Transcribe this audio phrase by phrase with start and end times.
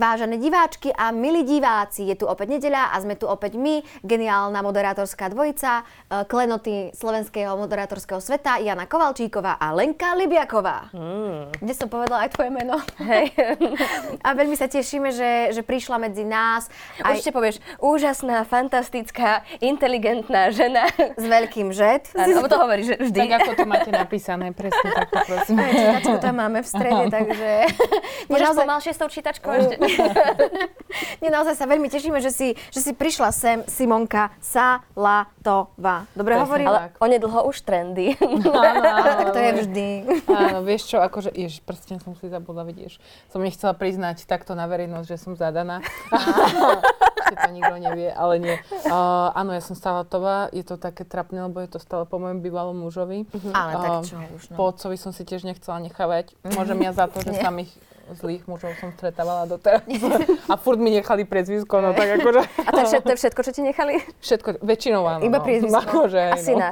[0.00, 4.64] Vážené diváčky a milí diváci, je tu opäť nedeľa a sme tu opäť my, geniálna
[4.64, 10.88] moderátorská dvojica, e, klenoty slovenského moderátorského sveta, Jana Kovalčíková a Lenka Libiaková.
[10.96, 11.52] Mm.
[11.52, 12.80] Kde som povedala aj tvoje meno.
[12.96, 13.28] Hej.
[14.26, 16.72] A veľmi sa tešíme, že, že prišla medzi nás.
[17.04, 20.88] Aj Určite povieš, úžasná, fantastická, inteligentná žena.
[20.96, 22.08] s veľkým žet.
[22.16, 23.18] Áno, to hovoríš že vždy.
[23.20, 25.60] Tak ako to máte napísané, presne tak prosím.
[25.60, 27.50] Čítačku tam máme v strede, takže...
[28.32, 29.89] Môžeš naozaj, pomalšie s tou čítačkou ešte?
[31.22, 36.06] nie, naozaj sa veľmi tešíme, že si, že si prišla sem Simonka Salatová.
[36.12, 36.66] Dobre Presne hovorím?
[36.68, 36.92] tak.
[36.96, 38.06] Ale onedlho už trendy.
[38.20, 39.88] Áno, Ale tak to je vždy.
[40.28, 42.98] Áno, vieš čo, akože, ježiš, prsten som si zabudla, vidíš.
[43.30, 45.80] Som nechcela priznať takto na verejnosť, že som zadaná.
[47.30, 48.56] To nikto nevie, ale nie.
[48.90, 52.42] Uh, áno, ja som Salatová, je to také trapné, lebo je to stále po mojom
[52.42, 53.22] bývalom mužovi.
[53.54, 54.56] Ale tak Uh, čo už, no.
[54.58, 56.34] Po otcovi som si tiež nechcela nechávať.
[56.42, 57.42] Môžem ja za to, že Nie.
[57.42, 57.70] samých
[58.12, 59.82] zlých mužov som stretávala doteraz.
[60.46, 62.40] A furt mi nechali priezvisko, no tak akože...
[62.60, 63.94] A to je, všetko, všetko, čo ti nechali?
[64.18, 65.22] Všetko, väčšinou áno.
[65.22, 65.44] Iba no.
[65.44, 65.80] priezvisko.
[65.80, 66.68] Akože, Asi no.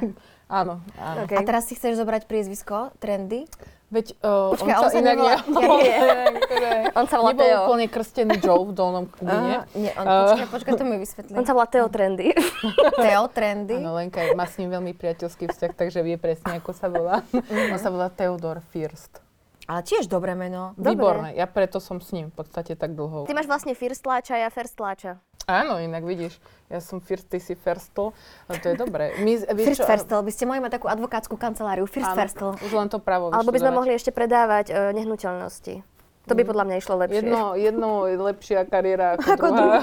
[0.48, 1.28] Áno, áno.
[1.28, 1.36] Okay.
[1.36, 3.44] A teraz si chceš zobrať priezvisko, trendy?
[3.88, 6.92] Veď uh, Počkaj, on sa inak nevolá- ne- ja nie.
[7.00, 7.60] On sa volá Nebol Teo.
[7.64, 9.64] úplne krstený Joe v dolnom kubine.
[9.64, 11.32] Aha, nie, on, počkaj, počkaj, to mi vysvetlí.
[11.32, 12.36] On sa volá Teo Trendy.
[13.04, 13.76] Teo, trendy.
[13.76, 17.24] Áno, Lenka má s ním veľmi priateľský vzťah, takže vie presne, ako sa volá.
[17.32, 17.72] Mhm.
[17.72, 19.24] On sa volá Theodor First.
[19.68, 20.72] Ale tiež dobré meno.
[20.80, 20.96] Dobre.
[20.96, 23.28] Výborné, ja preto som s ním v podstate tak dlho.
[23.28, 25.20] Ty máš vlastne first tláča, ja first tláča.
[25.48, 26.36] Áno, inak vidíš,
[26.68, 28.12] ja som First, ty si Firstl,
[28.52, 29.16] to je dobré.
[29.24, 31.88] My, vieš First čo, Ferstel, by ste mohli mať takú advokátsku kanceláriu.
[31.88, 32.50] First áno, Ferstel.
[32.60, 35.80] Už len to právo Alebo by sme mohli ešte predávať e, nehnuteľnosti.
[36.28, 37.24] To by podľa mňa išlo lepšie.
[37.24, 39.80] Jedno, jedno je lepšia kariéra ako, ako druhá.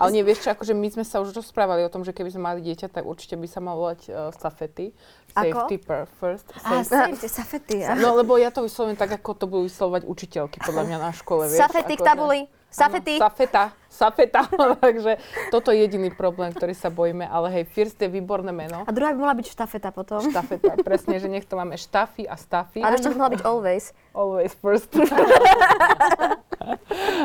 [0.00, 2.42] Ale nie, vieš čo, akože my sme sa už rozprávali o tom, že keby sme
[2.48, 4.96] mali dieťa, tak určite by sa mal volať uh, Safety.
[5.36, 5.68] Ako?
[5.68, 6.46] Safety per first.
[6.56, 6.88] Safety.
[6.88, 7.76] safety, safety.
[8.02, 11.48] No lebo ja to vyslovím tak, ako to budú vyslovať učiteľky, podľa mňa na škole,
[11.48, 11.60] vieš.
[11.60, 12.40] Safety k tabuli.
[12.72, 13.20] Safety.
[13.20, 14.48] Áno, Safeta, Safeta.
[14.84, 15.20] Takže
[15.52, 18.88] toto je jediný problém, ktorý sa bojíme, ale hej, First je výborné meno.
[18.88, 20.24] A druhá by mohla byť štafeta potom.
[20.24, 22.80] Štafeta, presne, že nech to máme štafy a stafy.
[22.80, 23.84] Ale ešte by mohla byť always.
[24.16, 24.88] Always first.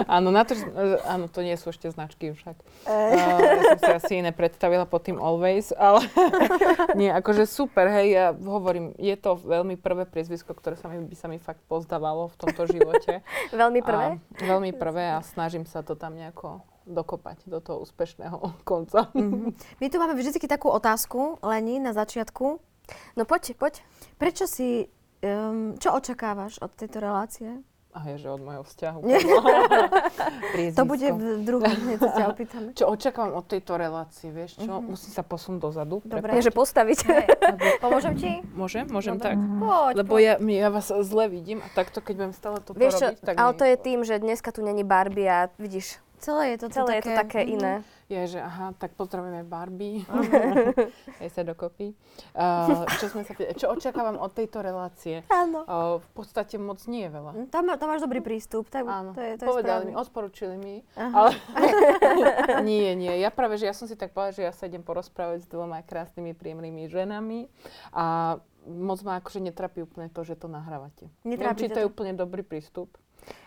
[0.07, 2.55] áno, na to, že- e, áno, to nie sú ešte značky však.
[2.87, 6.03] Uh, ja som si asi iné predstavila pod tým always, ale
[6.99, 11.15] nie, akože super, hej, ja hovorím, je to veľmi prvé priezvisko, ktoré sa mi, by
[11.15, 13.21] sa mi fakt pozdávalo v tomto živote.
[13.51, 14.17] Veľmi prvé.
[14.17, 16.56] A, veľmi prvé a snažím sa to tam nejako
[16.87, 18.39] dokopať do toho úspešného
[18.69, 19.11] konca.
[19.77, 22.63] My tu máme vždy takú otázku, Leni, na začiatku.
[23.19, 23.83] No poď, poď.
[24.15, 24.87] Prečo si,
[25.19, 27.59] um, čo očakávaš od tejto relácie?
[27.97, 28.99] A je, že od môjho vzťahu.
[30.77, 32.69] To bude v druhom, hneď sa ťa opýtame.
[32.77, 34.81] Čo očakávam od tejto relácie, vieš čo?
[34.81, 36.01] Musím sa posunúť dozadu.
[36.05, 36.33] Dobre.
[36.33, 36.97] Nie, že postaviť.
[37.81, 38.31] Pomôžem ti?
[38.53, 38.85] Môžem?
[38.89, 39.33] Môžem Dobre.
[39.33, 39.35] tak?
[39.37, 40.21] Poď, Lebo poď.
[40.21, 43.51] ja, ja vás zle vidím a takto, keď budem stále Vieš čo, robiť, tak ale
[43.57, 47.03] to je tým, že dneska tu není Barbie a vidíš, Celé je to, celé je
[47.05, 47.49] to také mhm.
[47.53, 47.73] iné.
[48.09, 50.01] je, že aha, tak pozdravujeme Barbie.
[51.21, 51.93] Hej sa dokopy.
[52.33, 55.21] Uh, čo, sme sa, čo očakávam od tejto relácie?
[55.29, 55.61] Áno.
[55.67, 57.31] Uh, v podstate moc nie je veľa.
[57.53, 60.03] Tam, tam máš dobrý prístup, tak Áno, to je, to je povedali mi, správne.
[60.07, 61.13] odporúčili mi, Aha.
[61.13, 61.31] ale
[62.69, 63.13] nie, nie.
[63.21, 65.83] Ja práve, že ja som si tak povedala, že ja sa idem porozprávať s dvoma
[65.85, 67.51] krásnymi, príjemnými ženami
[67.93, 71.07] a moc ma akože netrapí úplne to, že to nahrávate.
[71.23, 71.91] Netrápi Neviem, či ťa to je to?
[71.91, 72.99] úplne dobrý prístup.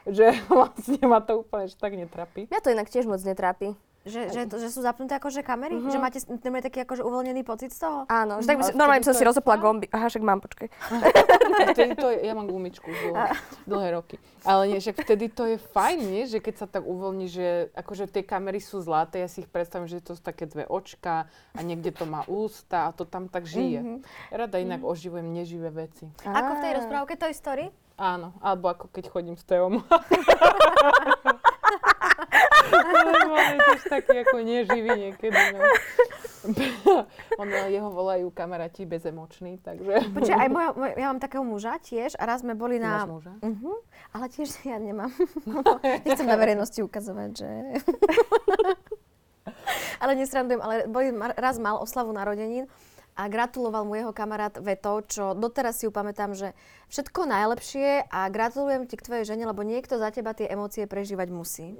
[0.08, 2.48] Že vlastne ma to úplne že tak netrapí.
[2.48, 3.76] Mňa to inak tiež moc netrápi.
[4.00, 5.76] Že, že, to, že sú zapnuté akože kamery?
[5.76, 8.08] Že máte normálne taký akože uvoľnený pocit z toho?
[8.08, 9.92] Áno, že tak by si, normálne som to si rozopla gomby.
[9.92, 10.72] Aha, však mám, počkaj.
[11.60, 13.16] A vtedy to je, ja mám gumičku už dlho,
[13.68, 14.16] dlhé roky.
[14.48, 16.24] Ale nie, že vtedy to je fajn, nie?
[16.24, 19.84] Že keď sa tak uvoľní, že akože tie kamery sú zlaté, ja si ich predstavím,
[19.84, 23.44] že to sú také dve očka a niekde to má ústa a to tam tak
[23.44, 24.00] žije.
[24.32, 26.08] Ja rada inak oživujem neživé veci.
[26.24, 27.68] Ako v tej rozprávke Toy Story?
[28.00, 29.84] Áno, alebo ako keď chodím s Teom.
[32.70, 35.36] Ale on je tiež taký ako neživý niekedy.
[35.52, 35.60] No.
[37.36, 40.08] On, jeho volajú kamaráti bezemoční, takže...
[40.16, 43.04] Počkaj, aj moja, moja, ja mám takého muža tiež a raz sme boli na...
[43.04, 43.32] máš muža?
[43.44, 43.72] Mhm,
[44.16, 45.12] ale tiež ja nemám.
[46.08, 47.50] Nechcem na verejnosti ukazovať, že...
[50.00, 52.64] ale nesrandujem, ale boli, raz mal oslavu narodenín
[53.20, 56.56] a gratuloval mu jeho kamarát vetou, čo doteraz si ju pamätám, že
[56.90, 61.28] všetko najlepšie a gratulujem ti k tvojej žene, lebo niekto za teba tie emócie prežívať
[61.30, 61.78] musí.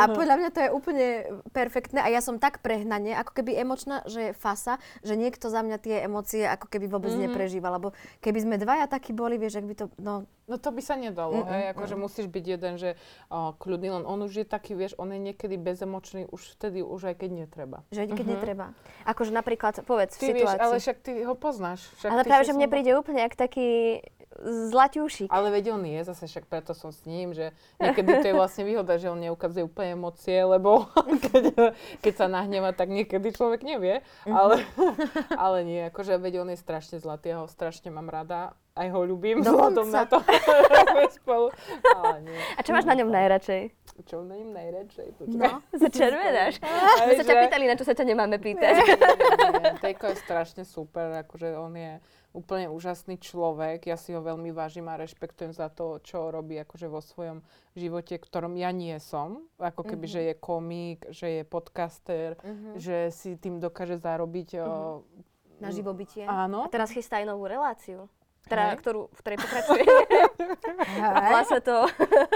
[0.00, 1.06] A podľa mňa to je úplne
[1.52, 5.60] perfektné a ja som tak prehnane, ako keby emočná, že je fasa, že niekto za
[5.60, 7.30] mňa tie emócie ako keby vôbec mm-hmm.
[7.30, 7.92] neprežíva, lebo
[8.24, 11.42] keby sme dvaja takí boli, vieš, ak by to, no, No to by sa nedalo,
[11.42, 12.94] mm, hej, akože musíš byť jeden, že
[13.34, 17.10] uh, kľudný, len on už je taký, vieš, on je niekedy bezemočný už vtedy, už
[17.10, 17.82] aj keď netreba.
[17.90, 18.70] že keď netreba.
[19.10, 20.62] Akože napríklad, povedz, v Ty vieš, situácii.
[20.62, 21.90] ale však ty ho poznáš.
[21.98, 24.06] Však Ale práve, že mne príde úplne jak taký
[24.44, 25.32] zlaťúšik.
[25.32, 28.68] Ale veď on je, zase však preto som s ním, že niekedy to je vlastne
[28.68, 30.88] výhoda, že on neukazuje úplne emócie, lebo
[31.30, 31.44] keď,
[32.04, 34.04] keď sa nahneva, tak niekedy človek nevie.
[34.28, 34.62] Ale,
[35.34, 39.00] ale nie, akože veď on je strašne zlatý, ja ho strašne mám rada, aj ho
[39.08, 40.20] ľúbim, vzhľadom na to,
[41.16, 41.48] spolu.
[41.96, 42.40] Ale nie.
[42.56, 43.72] A čo máš na ňom najradšej?
[44.04, 45.08] Čo na ním najradšej?
[45.32, 45.64] No.
[45.72, 46.60] Sa červenáš.
[47.08, 48.76] My sa ťa pýtali, na čo sa ťa nemáme pýtať.
[49.80, 51.96] Tejko je strašne super, akože on je
[52.36, 53.88] úplne úžasný človek.
[53.88, 57.40] Ja si ho veľmi vážim a rešpektujem za to, čo robí akože vo svojom
[57.72, 59.48] živote, ktorom ja nie som.
[59.56, 62.36] Ako keby, že je komik, že je podcaster,
[62.76, 64.60] že si tým dokáže zarobiť.
[64.60, 65.00] o,
[65.64, 66.28] Na živobytie.
[66.28, 66.68] Áno.
[66.68, 68.12] A teraz chystá aj novú reláciu.
[68.46, 69.82] Teda, ktorú, v ktorej pokračuje.
[70.96, 71.86] Volá sa to...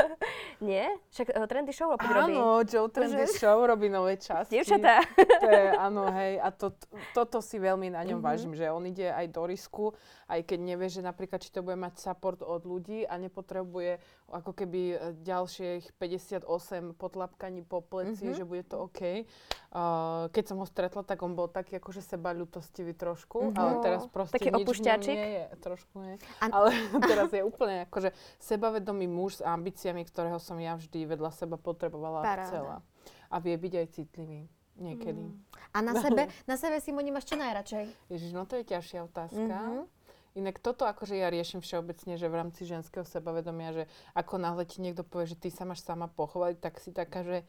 [0.61, 0.93] Nie?
[1.09, 2.37] Však uh, Trendy Show robí.
[2.37, 4.61] Áno, Joe Trendy Show robí nové časti.
[4.61, 5.01] Dievčatá.
[5.17, 6.77] To je, áno, hej, a to,
[7.17, 9.97] toto si veľmi na ňom vážim, že on ide aj do risku,
[10.29, 13.99] aj keď nevie, že napríklad, či to bude mať support od ľudí a nepotrebuje
[14.31, 16.47] ako keby e, ďalších 58
[16.95, 19.27] potlapkaní po pleci, že bude to OK.
[19.71, 24.03] Uh, keď som ho stretla, tak on bol taký akože seba ľutostivý trošku, ale teraz
[24.11, 25.15] proste Taký nič opušťačik?
[25.15, 26.15] nie je, trošku nie.
[26.43, 26.75] A- Ale
[27.11, 32.23] teraz je úplne akože sebavedomý muž s ambíciami, ktorého som ja vždy vedľa seba potrebovala
[32.23, 32.77] a chcela.
[33.27, 34.47] A vie byť aj citlivý.
[34.81, 35.21] Niekedy.
[35.77, 37.85] A na sebe, na sebe Simoni máš čo najradšej?
[38.09, 39.57] Ježiš, no to je ťažšia otázka.
[39.59, 39.85] Mhm.
[40.39, 43.85] Inak toto akože ja riešim všeobecne, že v rámci ženského sebavedomia, že
[44.15, 47.43] ako náhle ti niekto povie, že ty sa máš sama pochovať, tak si taká, že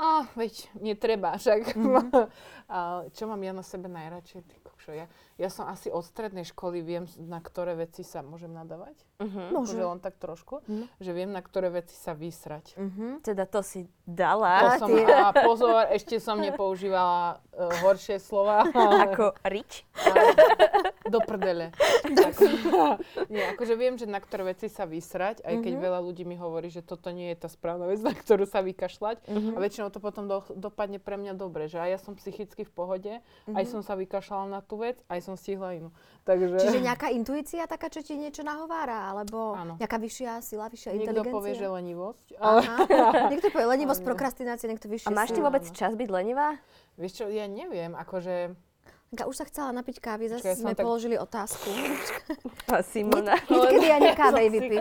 [0.00, 1.76] a veď netreba, však.
[2.72, 4.40] a čo mám ja na sebe najradšej?
[4.48, 5.06] Ty kokšo, ja,
[5.36, 8.96] ja som asi od strednej školy viem, na ktoré veci sa môžem nadávať.
[9.20, 9.52] Mhm.
[9.52, 9.76] Môže.
[9.76, 10.64] Akože len tak trošku,
[10.96, 12.72] že viem, na ktoré veci sa vysrať.
[13.20, 14.80] Teda to si To dala.
[14.80, 18.64] som, a pozor, ešte som nepoužívala uh, horšie slova.
[19.04, 19.84] Ako rič.
[21.10, 21.74] Do prdele.
[22.00, 22.44] Ako,
[23.28, 26.70] nie, akože viem, že na ktoré veci sa vysrať, aj keď veľa ľudí mi hovorí,
[26.70, 29.26] že toto nie je tá správna vec, na ktorú sa vykašľať.
[29.28, 32.72] A väčšinou to potom do, dopadne pre mňa dobre, že aj ja som psychicky v
[32.72, 33.12] pohode,
[33.50, 35.90] aj som sa vykašľala na tú vec, aj som stihla inú.
[36.24, 39.10] Takže Čiže nejaká intuícia taká, čo ti niečo nahovára?
[39.10, 39.74] Alebo Áno.
[39.80, 41.34] nejaká vyššia sila, vyššia niekto inteligencia?
[41.34, 42.26] povie, že lenivosť.
[42.38, 42.76] Ale, Aha.
[43.32, 46.60] Niekto povie lenivosť, prokrastinácia, niekto vyššia A máš ty vôbec čas byť lenivá?
[47.00, 48.52] vieš čo, ja neviem, akože...
[49.10, 51.66] Janka, už sa chcela napiť kávy, zase som sme tak- položili otázku.
[52.70, 53.34] A Simona.
[53.42, 54.78] Kedy ja nekávej vypiť.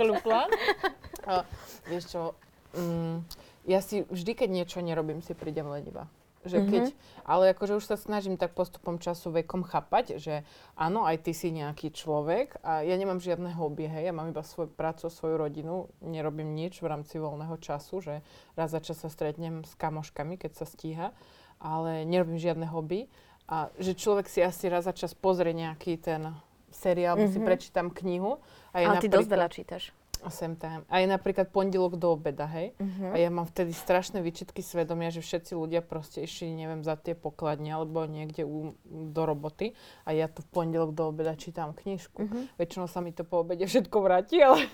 [1.89, 2.37] vieš čo,
[2.77, 3.25] mm,
[3.65, 6.05] ja si vždy, keď niečo nerobím, si prídem lenivá.
[6.45, 6.85] Že keď,
[7.27, 10.47] ale akože už sa snažím tak postupom času vekom chápať, že
[10.77, 14.39] áno, aj ty si nejaký človek a ja nemám žiadne hobby, hej, ja mám iba
[14.39, 18.15] svoju prácu, svoju rodinu, nerobím nič v rámci voľného času, že
[18.55, 21.11] raz za čas sa stretnem s kamoškami, keď sa stíha,
[21.59, 23.11] ale nerobím žiadne hobby
[23.49, 26.37] a že človek si asi raz za čas pozrie nejaký ten
[26.69, 27.33] seriál, mm-hmm.
[27.33, 28.37] si prečítam knihu.
[28.71, 29.89] A je Ale ty dosť veľa čítaš.
[30.19, 30.83] a sem tam.
[30.91, 32.75] A je napríklad pondelok do obeda, hej?
[32.75, 33.03] Mhm.
[33.09, 37.15] A ja mám vtedy strašné výčitky svedomia, že všetci ľudia proste išli, neviem, za tie
[37.15, 39.73] pokladne alebo niekde u, do roboty.
[40.03, 42.19] A ja tu v pondelok do obeda čítam knižku.
[42.19, 42.39] Mhm.
[42.59, 44.67] Väčšinou sa mi to po obede všetko vráti, ale...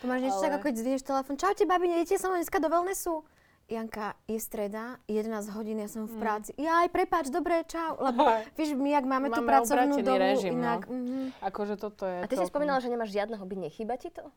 [0.00, 1.34] To máš niečo Ale- tak, ako keď zdvinieš telefón.
[1.40, 3.24] Čaute, babi, nejdete so mnou dneska do wellnessu?
[3.72, 6.52] Janka, je streda, 11 hodín, ja som v práci.
[6.54, 7.96] Jaj, prepáč, dobre, čau.
[7.96, 10.60] Lebo vieš, my, ak máme, tú Máme pracovnú obrátený dobu, režim, no.
[10.60, 10.80] inak...
[10.84, 11.32] mhm.
[11.40, 12.20] Akože toto je...
[12.20, 13.56] A ty si celkom- spomínala, že nemáš žiadne hobby.
[13.56, 14.28] Nechýba ti to?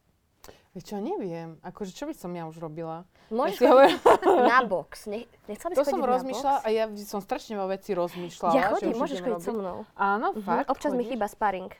[0.71, 1.55] Vieš čo, neviem.
[1.63, 3.07] Akože čo by som ja už robila?
[3.31, 5.07] Môžeš Ja si chodiť na box.
[5.07, 8.53] Ne, nechcela by si To som rozmýšľala a ja som strašne veľa vecí rozmýšľala.
[8.53, 9.77] Ja že chodím, môžeš chodiť so mnou.
[9.95, 10.67] Áno, fakt?
[10.67, 11.15] Občas mi chodíš?
[11.15, 11.71] chýba sparring.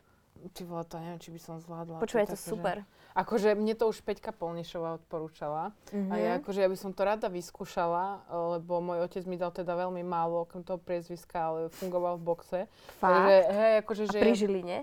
[0.55, 1.99] Ty vole, to neviem, či by som zvládla.
[1.99, 2.75] Počúvaj, je to také, že- super.
[3.15, 5.71] Akože mne to už Peťka Polnišová odporúčala.
[6.11, 8.27] A ja akože ja by som to rada vyskúšala,
[8.59, 12.59] lebo môj otec mi dal teda veľmi málo, okrem toho priezviska, ale fungoval v boxe.
[12.99, 13.15] Fakt?
[13.15, 14.19] Takže, hej, akože, že...
[14.19, 14.77] A pri Žiline?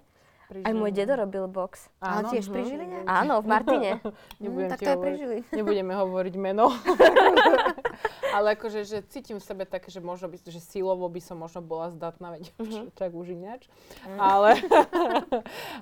[0.52, 1.88] Pri Aj môj dedo robil box.
[1.97, 2.52] Ale Áno, tiež mhm.
[2.52, 2.97] pri Žiline?
[3.09, 3.90] Áno, v Martine.
[4.44, 5.37] Nebudem Mm, tak to je prežili.
[5.56, 6.68] Nebudeme hovoriť meno.
[8.37, 11.64] Ale akože, že cítim v sebe také, že možno by, že silovo by som možno
[11.64, 12.92] bola zdatná, veď Mhm.
[12.92, 13.68] tak už ináč.
[14.21, 14.61] Ale,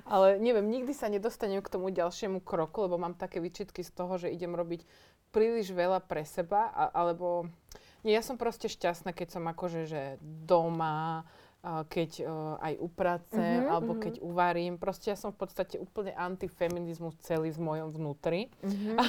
[0.07, 4.15] ale neviem, nikdy sa nedostanem k tomu ďalšiemu kroku, lebo mám také výčitky z toho,
[4.19, 4.83] že idem robiť
[5.31, 7.47] príliš veľa pre seba, a, alebo...
[8.03, 11.23] Nie, ja som proste šťastná, keď som akože, že doma,
[11.61, 14.81] keď uh, aj upracem, alebo keď uvarím.
[14.81, 18.49] Proste ja som v podstate úplne antifeminizmus celý v mojom vnútri.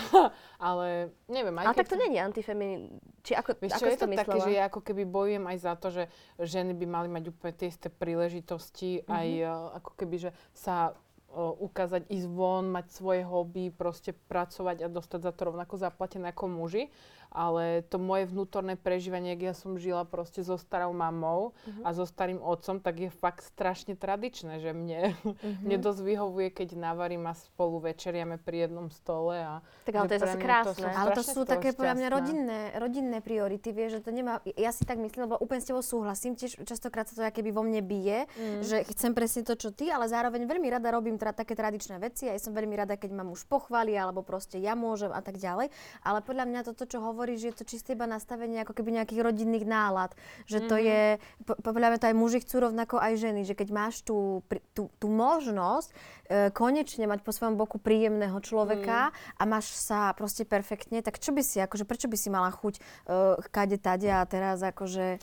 [0.60, 2.82] ale neviem, aj Ale tak to nie je antifeminin...
[3.24, 4.44] Či ako, Vieš ako čo, je to to také, myslela?
[4.44, 6.02] že ja ako keby bojujem aj za to, že
[6.36, 9.08] ženy by mali mať úplne tie isté príležitosti, Mhm.
[9.08, 14.84] aj uh, ako keby, že sa uh, ukázať, ísť von, mať svoje hobby, proste pracovať
[14.84, 16.92] a dostať za to rovnako zaplatené ako muži.
[17.32, 21.82] Ale to moje vnútorné prežívanie, ak ja som žila proste so starou mamou Mhm.
[21.82, 25.64] a so starým otcom, tak je fakt strašne tradičné, že mne, Mhm.
[25.64, 29.34] mne dosť vyhovuje, keď navarím a spolu večeriame pri jednom stole.
[29.34, 30.76] A Tak ale to je zase krásne.
[30.78, 34.70] som Ale to sú také podľa mňa rodinné, rodinné priority, vieš, že to nemá, ja
[34.70, 37.80] si tak myslím, lebo úplne s tebou súhlasím, tiež častokrát sa to keby vo mne
[37.80, 38.60] bije, Mm.
[38.60, 42.26] že chcem presne to, čo ty, ale zároveň veľmi rada robím tra- také tradičné veci
[42.26, 45.38] a ja som veľmi rada, keď ma muž pochváli, alebo proste ja môžem a tak
[45.38, 45.72] ďalej.
[46.02, 49.62] Ale podľa mňa toto, čo hovoríš, je to čisté iba nastavenie ako keby nejakých rodinných
[49.62, 50.10] nálad.
[50.50, 50.82] Že to Mhm.
[50.82, 51.00] je,
[51.46, 54.42] po- podľa mňa to aj muži chcú rovnako aj ženy, že keď máš tú,
[54.74, 55.94] tú, tú možnosť
[56.26, 59.38] e, konečne mať po svojom boku príjemného človeka Mhm.
[59.38, 62.74] a máš sa proste perfektne, tak čo by si, akože prečo by si mala chuť
[63.06, 65.22] uh, kade tade a teraz akože...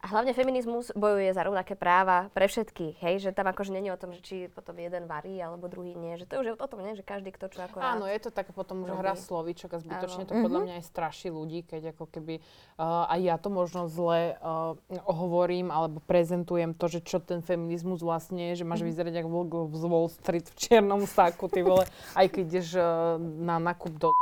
[0.00, 3.14] A hlavne feminizmus bojuje za rovnaké práva pre všetkých, hej?
[3.20, 6.16] Že tam akože není o tom, že či potom jeden varí alebo druhý nie.
[6.16, 6.96] Že to už je o tom, nie?
[6.96, 10.24] Že každý, kto čo ako Áno, je to také potom už hra slovíčok a zbytočne
[10.24, 10.28] Áno.
[10.32, 12.40] to podľa mňa aj straší ľudí, keď ako keby
[12.80, 14.72] uh, aj ja to možno zle uh,
[15.04, 19.28] hovorím alebo prezentujem to, že čo ten feminizmus vlastne je, že máš vyzerať ako
[19.68, 21.84] z Wall Street v čiernom sáku, ty vole,
[22.16, 24.16] aj keď ideš uh, na nákup do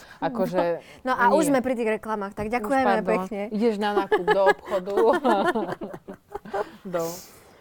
[0.26, 1.50] Akože, No a už nie.
[1.50, 3.40] sme pri tých reklamách, tak Už ďakujeme pekne.
[3.50, 4.94] Ideš na nákup do obchodu.
[6.94, 7.02] do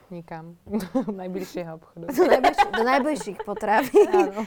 [0.10, 0.60] nikam.
[1.08, 2.06] Najbližšieho obchodu.
[2.06, 3.96] Do, najbližší, do najbližších potraví.
[4.06, 4.44] Áno.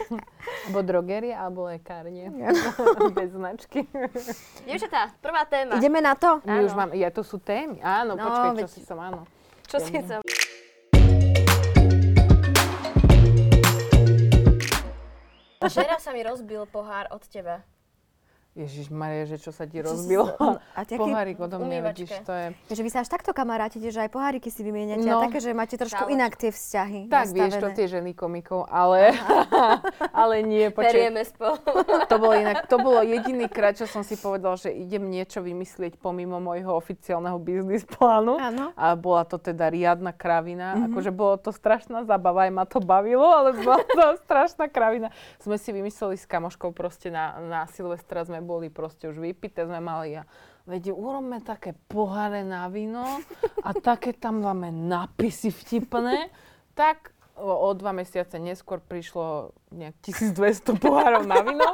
[0.62, 2.28] Alebo drogerie, alebo lekárne.
[3.10, 3.88] Bez značky.
[4.62, 5.80] Dievčatá, prvá téma.
[5.80, 6.44] Ideme na to?
[6.44, 6.78] My už Áno.
[6.78, 7.80] mám, ja to sú témy.
[7.80, 9.24] Áno, No, počkaj, čo veď- si som, áno.
[9.64, 10.20] Čo si chcem?
[15.58, 17.64] Včera sa mi rozbil pohár od teba.
[18.54, 20.30] Ježiš Maria, že čo sa ti rozbilo?
[20.78, 22.46] A taký, Pohárik odo mňa, vidíš, to je...
[22.70, 25.18] že vy sa až takto kamarátite, že aj poháriky si vymieňate No.
[25.18, 26.14] a také, že máte trošku Kávočku.
[26.14, 27.74] inak tie vzťahy Tak, vieš to, nastavené.
[27.74, 29.10] tie ženy komikov, ale,
[30.22, 31.58] ale nie, počkaj, Perieme spolu.
[32.10, 35.98] to bolo inak, to bolo jediný krát, čo som si povedal, že idem niečo vymyslieť
[35.98, 38.38] pomimo môjho oficiálneho biznis plánu.
[38.38, 38.70] Áno.
[38.78, 40.78] A bola to teda riadna kravina.
[40.78, 40.86] Mm-hmm.
[40.94, 45.10] Akože bolo to strašná zabava, aj ma to bavilo, ale bola to strašná kravina.
[45.42, 49.80] Sme si vymysleli s kamoškou proste na, na Silvestra, sme boli proste už vypité, sme
[49.80, 50.28] mali a
[50.64, 53.04] Veď urobme také poháre na víno
[53.60, 56.32] a také tam dáme nápisy vtipné.
[56.72, 60.38] Tak o, o dva mesiace neskôr prišlo nejak 1200
[60.76, 61.66] pohárov na víno,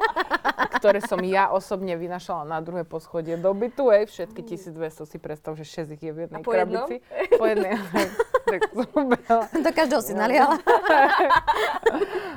[0.74, 3.88] ktoré som ja osobne vynašala na druhé poschodie do bytu.
[3.90, 4.72] Ej, všetky 1200
[5.06, 6.84] si predstav, že 6 ich je v jednej A po jednom?
[6.84, 6.96] krabici.
[7.32, 7.72] Po jednej.
[8.50, 9.06] tak som.
[9.54, 10.58] Do každého si naliala.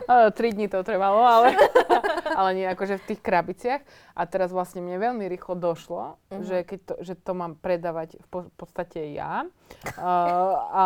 [0.06, 1.56] Áno, Tri dní to trvalo, ale,
[2.40, 3.82] ale nie akože v tých krabiciach.
[4.14, 6.44] A teraz vlastne mne veľmi rýchlo došlo, Mhm.
[6.44, 9.46] že, keď to, že to mám predávať v po- podstate ja.
[9.96, 10.10] A,
[10.66, 10.82] a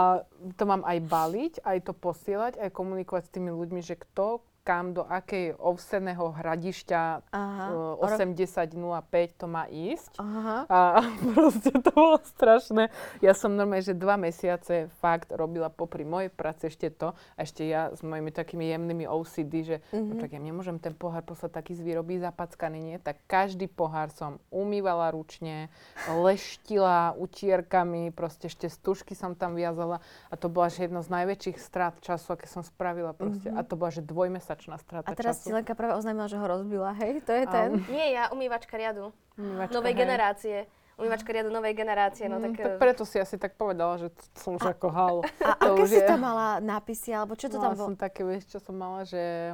[0.54, 4.92] to mám aj baliť, aj to posielať, aj komunikovať s tými ľuďmi, že kto kam
[4.92, 7.66] do akej ovseného hradišťa Aha.
[7.72, 10.20] e, 80.05 to má ísť.
[10.20, 10.68] Aha.
[10.68, 10.80] A
[11.32, 12.92] proste to bolo strašné.
[13.24, 17.16] Ja som normálne, že dva mesiace fakt robila popri mojej práci ešte to.
[17.40, 20.20] A ešte ja s mojimi takými jemnými OCD, že mm-hmm.
[20.20, 22.98] tak ja nemôžem ten pohár poslať taký z výroby zapackaný, nie?
[23.00, 25.72] Tak každý pohár som umývala ručne,
[26.12, 30.04] leštila utierkami, proste ešte stužky som tam viazala.
[30.28, 33.48] A to bola že jedno z najväčších strát času, aké som spravila proste.
[33.48, 33.64] Mm-hmm.
[33.64, 35.56] A to bola že dvojmesačná strata A teraz ti času.
[35.56, 37.22] Lenka práve oznámila, že ho rozbila, hej?
[37.22, 37.70] To je ten.
[37.88, 39.14] Nie, ja umývačka riadu.
[39.36, 40.00] Umývačka, Novej hej.
[40.00, 40.58] generácie.
[40.96, 42.26] Umývačka riadu novej generácie.
[42.26, 45.22] No, Mm, tak, tak preto si asi tak povedala, že som už ako halo.
[45.40, 47.88] A To aké si je- tam mala nápisy, alebo čo to tam Mala bolo?
[47.88, 49.54] som také, vieš, čo som mala, že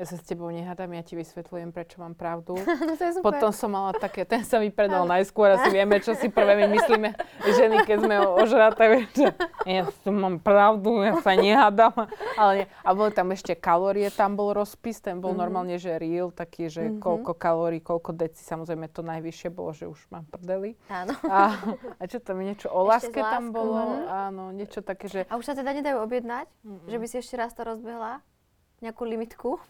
[0.00, 2.56] ja sa s tebou nehádam, ja ti vysvetľujem, prečo mám pravdu.
[2.88, 3.36] no to je super.
[3.36, 6.72] Potom som mala také, ten sa mi predal najskôr, asi vieme, čo si prvé my
[6.72, 7.12] myslíme,
[7.44, 9.28] ženy, keď sme ožraté, že
[9.68, 11.92] ja som mám pravdu, ja sa nehádam.
[12.40, 12.66] Ale nie.
[12.80, 16.96] A boli tam ešte kalórie, tam bol rozpis, ten bol normálne, že real, taký, že
[16.96, 20.80] koľko kalórií, koľko deci, samozrejme to najvyššie bolo, že už mám prdeli.
[20.88, 21.12] Áno.
[21.28, 21.60] A,
[22.00, 24.04] a čo tam, niečo o láske tam bolo, mhm.
[24.08, 26.48] áno, niečo také, že A už sa teda nedajú objednať?
[26.88, 28.24] Že by si ešte raz to rozbehla?
[28.80, 29.60] Nejakú limitku?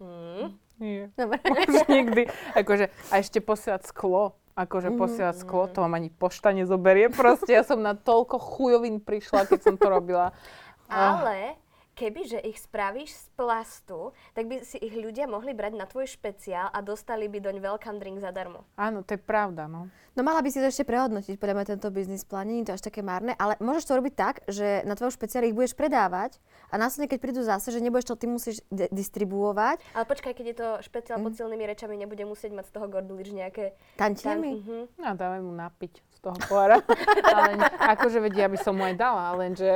[0.00, 0.56] Mm.
[0.80, 1.12] nie.
[1.12, 1.36] Dobre.
[1.68, 2.24] Už nikdy.
[2.56, 4.32] Akože, a ešte posielať sklo.
[4.56, 4.98] Akože Mhm.
[4.98, 7.08] posielať sklo, to vám ani pošta nezoberie.
[7.08, 10.32] Proste ja som na toľko chujovín prišla, keď som to robila.
[10.90, 11.54] Ale
[11.94, 16.72] kebyže ich spravíš z plastu, tak by si ich ľudia mohli brať na tvoj špeciál
[16.72, 18.64] a dostali by doň welcome drink zadarmo.
[18.74, 19.92] Áno, to je pravda, no.
[20.16, 22.76] No mala by si to ešte prehodnotiť, podľa mňa tento biznis plán, nie je to
[22.80, 26.40] až také márne, ale môžeš to robiť tak, že na tvojom špeciáli ich budeš predávať
[26.70, 30.46] a následne, keď prídu zase, že nebudeš to ty musíš de- distribuovať, Ale počkaj, keď
[30.46, 31.24] je to špeciál Mhm.
[31.24, 33.74] pod silnými rečami, nebude musieť mať z toho gordulič nejaké...
[33.94, 34.56] tantiemy.
[34.56, 34.78] mhm.
[34.96, 36.84] No, dáme mu napiť toho pohára.
[37.34, 39.68] ale ne, akože vedia, aby som mu aj dala, lenže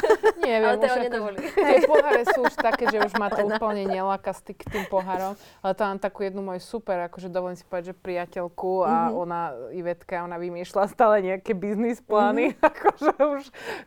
[0.44, 0.74] neviem.
[0.74, 1.38] Ale to ako- nedovolí.
[1.54, 4.84] Tie poháre sú už také, že už ma to úplne neláka s tý- k tým
[4.90, 5.38] pohárom.
[5.62, 9.54] Ale to mám takú jednu moju super, akože dovolím si povedať, že priateľku a ona,
[9.70, 12.58] Ivetka, ona vymýšľa stále nejaké biznis plány.
[12.70, 13.42] akože už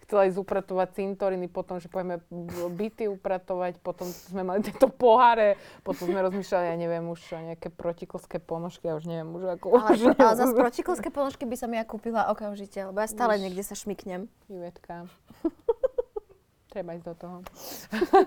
[0.07, 2.23] chcela ísť upratovať cintoriny, potom, že pojeme
[2.71, 8.39] byty upratovať, potom sme mali tieto poháre, potom sme rozmýšľali, ja neviem, už nejaké protiklské
[8.39, 9.65] ponožky, ja už neviem, už ako...
[9.75, 13.49] Ale, už ale zase protiklské ponožky by som ja kúpila okamžite, lebo ja stále Už.
[13.49, 14.29] niekde sa šmyknem.
[14.45, 15.09] Ivetka.
[16.73, 17.37] Treba ísť do toho.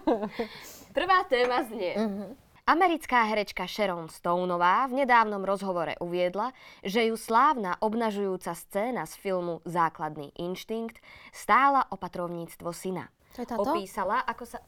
[0.98, 1.94] Prvá téma znie.
[2.66, 6.50] Americká herečka Sharon Stoneová v nedávnom rozhovore uviedla,
[6.82, 10.98] že ju slávna obnažujúca scéna z filmu Základný inštinkt
[11.30, 13.06] stála opatrovníctvo syna.
[13.38, 13.70] To je táto?
[13.70, 14.58] Opísala, ako sa...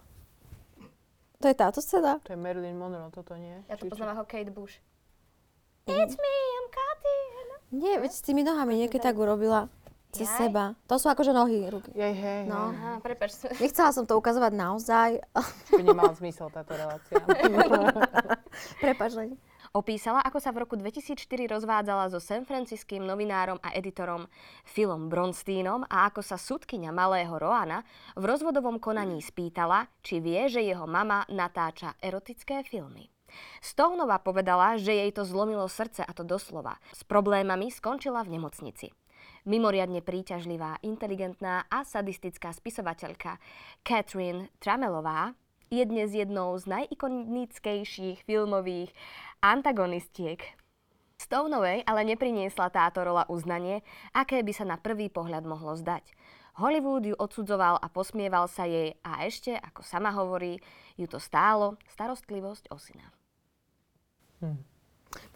[1.42, 2.22] To je táto scéna?
[2.22, 3.66] To je Marilyn Monroe, toto nie?
[3.66, 4.78] Ja to poznám ako Kate Bush.
[5.90, 7.31] It's me, I'm Katy.
[7.72, 9.72] Nie, veď s tými nohami niekedy tak urobila.
[10.12, 10.44] Cez Jaj.
[10.44, 10.76] seba.
[10.92, 11.88] To sú akože nohy, ruky.
[11.96, 12.68] Jej, hej, No.
[12.68, 12.76] hej.
[12.76, 13.32] Aha, prepač.
[13.56, 15.10] Nechcela som to ukazovať naozaj.
[15.72, 17.16] By nemala zmysel táto relácia.
[18.84, 19.40] Prepač len.
[19.72, 24.28] Opísala, ako sa v roku 2004 rozvádzala so San Francisským novinárom a editorom
[24.68, 27.80] Philom Bronsteinom a ako sa sudkyňa malého Roana
[28.12, 33.11] v rozvodovom konaní spýtala, či vie, že jeho mama natáča erotické filmy.
[33.62, 36.80] Stoneová povedala, že jej to zlomilo srdce a to doslova.
[36.92, 38.90] S problémami skončila v nemocnici.
[39.42, 43.42] Mimoriadne príťažlivá, inteligentná a sadistická spisovateľka
[43.82, 45.34] Catherine Tramelová
[45.72, 48.94] je dnes jednou z najikonickejších filmových
[49.42, 50.44] antagonistiek.
[51.18, 56.12] Stoneovej ale nepriniesla táto rola uznanie, aké by sa na prvý pohľad mohlo zdať.
[56.58, 60.60] Hollywood ju odsudzoval a posmieval sa jej a ešte, ako sama hovorí,
[61.00, 63.21] ju to stálo starostlivosť o syna.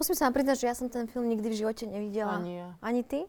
[0.01, 2.41] Musím sa vám priznať, že ja som ten film nikdy v živote nevidela.
[2.41, 2.69] Ani ja.
[2.81, 3.29] Ani ty?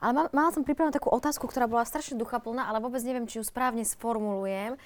[0.00, 3.40] Ale mal, mala som pripravenú takú otázku, ktorá bola strašne duchaplná, ale vôbec neviem, či
[3.40, 4.80] ju správne sformulujem.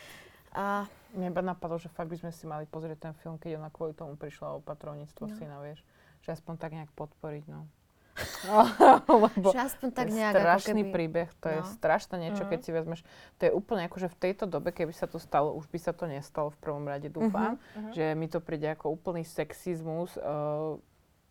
[0.51, 3.71] A Mne iba napadlo, že fakt by sme si mali pozrieť ten film, keď ona
[3.71, 5.35] kvôli tomu prišla o patrovníctvo no.
[5.39, 5.83] syna, vieš.
[6.27, 7.71] Že aspoň tak nejak podporiť, no.
[9.09, 10.93] Lebo že aspoň tak to je nejak strašný ako keby...
[10.93, 11.69] príbeh, to je No.
[11.79, 13.01] strašné niečo, keď si vezmeš.
[13.39, 15.93] To je úplne ako, že v tejto dobe, keby sa to stalo, už by sa
[15.93, 17.57] to nestalo v prvom rade, dúfam,
[17.93, 20.17] že mi to príde ako úplný sexizmus.
[20.17, 20.77] Uh,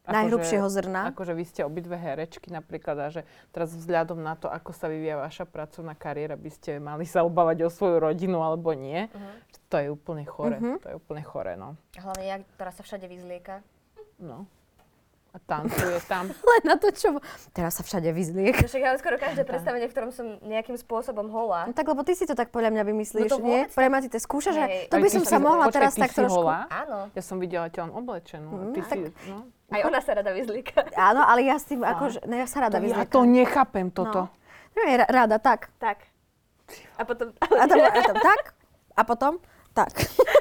[0.09, 1.13] Najhrubšieho zrna.
[1.13, 3.21] Akože vy ste obidve herečky napríklad a že
[3.53, 7.61] teraz vzhľadom na to, ako sa vyvíja vaša pracovná kariéra, by ste mali sa obávať
[7.65, 9.05] o svoju rodinu alebo nie.
[9.69, 10.57] To je úplne chore.
[10.81, 11.77] To je úplne chore, no.
[11.93, 13.61] Hlavne ja, ktorá sa všade vyzlieka.
[14.17, 14.49] no.
[15.39, 16.27] A tancuje tam.
[16.51, 17.17] Len na to, čo...
[17.49, 18.53] Teraz sa všade vyzliek.
[18.53, 21.65] No však ja mám skoro každé predstavenie, v ktorom som nejakým spôsobom holá.
[21.65, 23.63] No tak, lebo ty si to tak podľa mňa vymyslíš, No to nie?
[23.63, 24.83] vôbec Pre Matite skúša, že Hej.
[24.87, 26.37] to by ty som sa mohla teraz ty tak si trošku...
[26.37, 26.67] holá?
[26.67, 27.07] Áno.
[27.11, 28.49] Ja som videla ťa len oblečenú.
[28.49, 29.37] Mm, a ty tak- si, no.
[29.69, 30.81] Aj ona sa rada vyzlieka.
[30.93, 32.25] Áno, ale ja s tým akože...
[32.25, 33.13] No ja sa rada Ja vyzliekam.
[33.13, 34.21] to nechápem, toto.
[34.25, 34.33] No.
[34.75, 35.69] Ja ra- rada, tak.
[35.77, 36.09] Tak.
[36.97, 37.33] A potom...
[37.37, 38.41] A tam, a tam tak.
[38.93, 39.33] A potom
[39.71, 39.93] tak.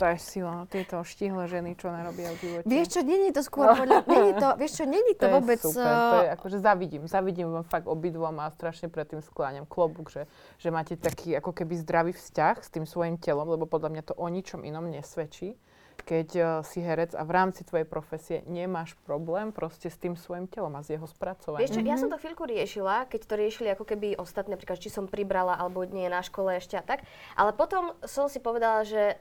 [0.00, 0.52] To je sila.
[0.56, 2.64] no, Tieto štíhle ženy, čo narobia v živote.
[2.64, 4.00] Vieš čo, není to skôr podľa...
[4.08, 5.60] Není to, vieš čo, není to, to vôbec...
[5.60, 9.20] je super, to je eh, akože zavidím, zavidím vám fakt obidvom a strašne pred tým
[9.20, 10.24] skláňam klobúk, že,
[10.56, 14.14] že máte taký ako keby zdravý vzťah s tým svojim telom, lebo podľa mňa to
[14.16, 15.60] o ničom inom nesvedčí,
[16.00, 20.48] keď uh, si herec a v rámci tvojej profesie nemáš problém proste s tým svojim
[20.48, 21.68] telom a s jeho spracovaním.
[21.68, 24.88] Vieš čo, ja som to chvíľku riešila, keď to riešili ako keby ostatné, napríklad či
[24.88, 27.04] som pribrala alebo nie na škole ešte a tak.
[27.36, 29.20] Ale potom som si povedala, že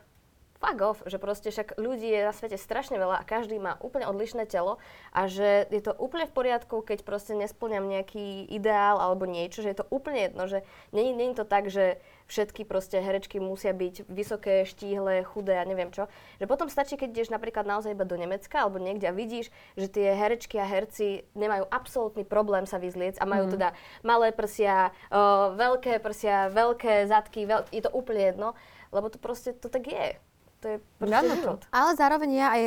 [0.60, 4.06] fuck off, že proste však ľudí je na svete strašne veľa a každý má úplne
[4.12, 4.78] odlišné telo
[5.16, 9.72] a že je to úplne v poriadku, keď proste nesplňam nejaký ideál alebo niečo, že
[9.72, 14.06] je to úplne jedno, že není, není to tak, že všetky proste herečky musia byť
[14.06, 16.06] vysoké, štíhle, chudé a neviem čo.
[16.38, 19.90] Že potom stačí, keď ideš napríklad naozaj iba do Nemecka alebo niekde a vidíš, že
[19.90, 23.74] tie herečky a herci nemajú absolútny problém sa vyzliec a majú teda
[24.06, 27.66] malé prsia, uh, veľké prsia, veľké zadky, veľ...
[27.74, 28.54] je to úplne jedno,
[28.94, 30.29] lebo to proste to tak je.
[30.60, 31.62] To je proste Áno, život.
[31.72, 32.64] Ale zároveň ja aj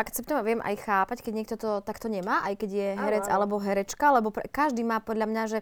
[0.00, 3.32] akceptujem a viem aj chápať, keď niekto to takto nemá, aj keď je herec áno.
[3.36, 5.58] alebo herečka, lebo pre, každý má podľa mňa, že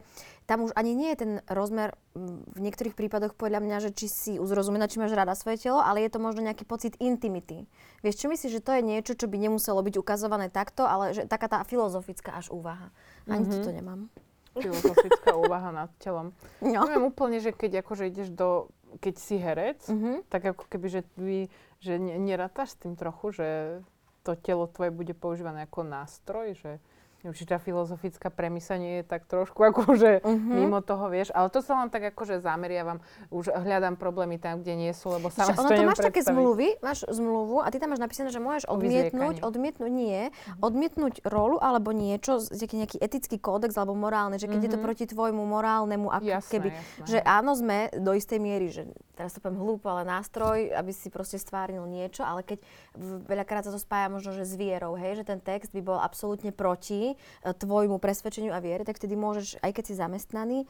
[0.46, 1.98] tam už ani nie je ten rozmer
[2.54, 6.06] v niektorých prípadoch podľa mňa, že či si uzrozumená, či máš rada svoje telo, ale
[6.06, 7.66] je to možno nejaký pocit intimity.
[8.06, 11.26] Vieš, čo myslíš, že to je niečo, čo by nemuselo byť ukazované takto, ale že
[11.26, 12.94] taká tá filozofická až úvaha.
[13.26, 13.66] Ani mm-hmm.
[13.66, 14.00] to nemám.
[14.52, 16.30] Filozofická úvaha nad telom.
[16.60, 16.84] No.
[16.84, 18.68] Neviem úplne, že keď akože ideš do,
[19.00, 20.28] keď si herec, Mhm.
[20.28, 21.48] tak ako keby, že vy,
[21.82, 23.48] že ne, nerátaš s tým trochu, že
[24.22, 26.78] to telo tvoje bude používané ako nástroj, že
[27.22, 30.52] neviem, či tá filozofická premisa nie je tak trošku akože Mhm.
[30.52, 31.30] mimo toho, vieš.
[31.30, 32.98] Ale to sa len tak akože zameriavam.
[33.30, 36.68] Už hľadám problémy tam, kde nie sú, lebo sama si ono to máš také zmluvy,
[36.78, 41.90] máš zmluvu a ty tam máš napísané, že môžeš odmietnúť, odmietnúť, nie, odmietnúť rolu alebo
[41.90, 46.26] niečo, nejaký, nejaký etický kódex alebo morálne, že keď je to proti tvojmu morálnemu, ako
[46.26, 47.04] Jasné, keby, jasné.
[47.06, 48.82] že áno, sme do istej miery, že
[49.14, 52.58] teraz to poviem hlúpo, ale nástroj, aby si proste stvárnil niečo, ale keď
[53.28, 56.50] veľakrát sa to spája možno, že s vierou, hej, že ten text by bol absolútne
[56.50, 60.66] proti e, tvojmu presvedčeniu a viere, tak vtedy môžeš, aj keď si zamestnaný, e,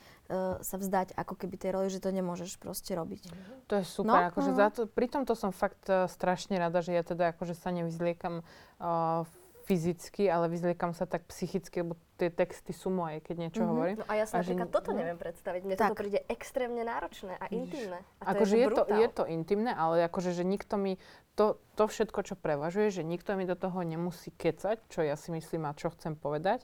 [0.61, 3.33] sa vzdať ako keby tej roli, že to nemôžeš proste robiť.
[3.70, 4.59] To je super, No, akože mhm.
[4.59, 8.42] za to, pri tomto som fakt uh, strašne rada, že ja teda akože sa nevyzliekam
[8.42, 9.24] uh,
[9.62, 14.03] fyzicky, ale vyzliekam sa tak psychicky, lebo tie texty sú moje, keď niečo hovorím.
[14.03, 14.98] No a ja si A že- napríklad toto no.
[14.98, 15.61] neviem predstaviť.
[15.66, 15.83] Mne Tak.
[15.94, 17.98] toto príde extrémne náročné a intimné.
[18.22, 20.98] A akože je, je, to, je to intimné, ale akože, že nikto mi,
[21.35, 25.33] to, to všetko, čo prevažuje, že nikto mi do toho nemusí kecať, čo ja si
[25.33, 26.62] myslím a čo chcem povedať,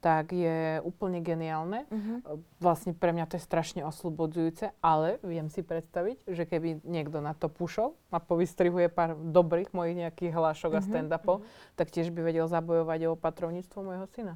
[0.00, 1.84] tak je úplne geniálne.
[1.92, 2.24] Mhm.
[2.56, 7.36] Vlastne pre mňa to je strašne oslobodzujúce, ale viem si predstaviť, že keby niekto na
[7.36, 11.44] to pušol a povystrihuje pár dobrých mojich nejakých hlášok a stand-upov,
[11.76, 14.34] tak tiež by vedel zabojovať o opatrovníctvo môjho syna.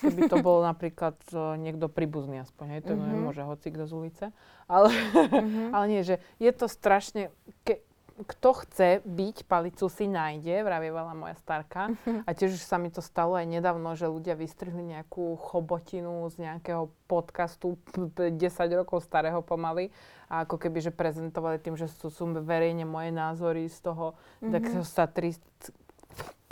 [0.00, 4.24] Keby to bol napríklad e, niekto príbuzný aspoň, hej, to nemôže hoci kto z ulice.
[4.70, 4.94] Ale,
[5.74, 7.34] ale nie, že je to strašne...
[7.66, 7.82] Ke,
[8.24, 11.94] kto chce byť, palicu si nájde, vravievala moja starka.
[12.26, 16.44] A tiež už sa mi to stalo aj nedávno, že ľudia vystrihli nejakú chobotinu z
[16.44, 19.90] nejakého podcastu p- p- 10 rokov starého pomaly.
[20.30, 24.86] A ako keby, že prezentovali tým, že sú, sú verejne moje názory z toho takého
[24.86, 25.34] satiri...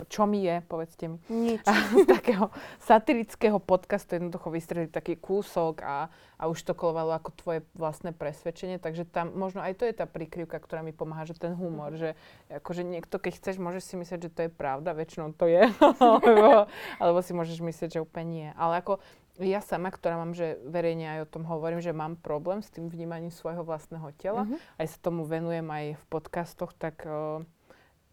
[0.09, 1.67] Čo mi je, povedzte mi Nič.
[1.67, 6.07] z takého satirického podcastu jednoducho vystrelili taký kúsok a,
[6.39, 10.07] a už to kolovalo ako tvoje vlastné presvedčenie, takže tam možno aj to je tá
[10.07, 12.15] prikryvka, ktorá mi pomáha, že ten humor, že
[12.47, 15.67] akože niekto, keď chceš, môžeš si myslieť, že to je pravda, väčšinou to je,
[16.01, 16.71] alebo,
[17.03, 18.49] alebo si môžeš myslieť, že úplne nie.
[18.55, 19.03] Ale ako
[19.39, 22.91] ja sama, ktorá mám, že verejne aj o tom hovorím, že mám problém s tým
[22.91, 24.47] vnímaním svojho vlastného tela,
[24.79, 27.43] aj sa tomu venujem aj v podcastoch, tak uh,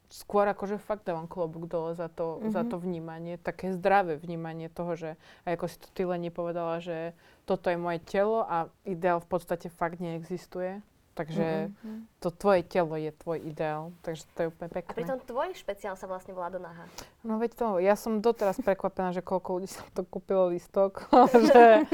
[0.10, 2.52] skôr akože fakt dávam klobúk dole za to, mm-hmm.
[2.54, 5.10] za to vnímanie, také zdravé vnímanie toho, že
[5.46, 7.16] aj ako si to ty len nepovedala, že
[7.46, 10.82] toto je moje telo a ideál v podstate fakt neexistuje.
[11.16, 12.20] Takže mm-hmm.
[12.20, 14.92] to tvoje telo je tvoj ideál, takže to je úplne A pekné.
[15.00, 16.84] pritom tvoj špeciál sa vlastne volá do náha.
[17.24, 21.08] No veď to, ja som doteraz prekvapená, že koľko ľudí sa to kúpilo listok,
[21.48, 21.88] že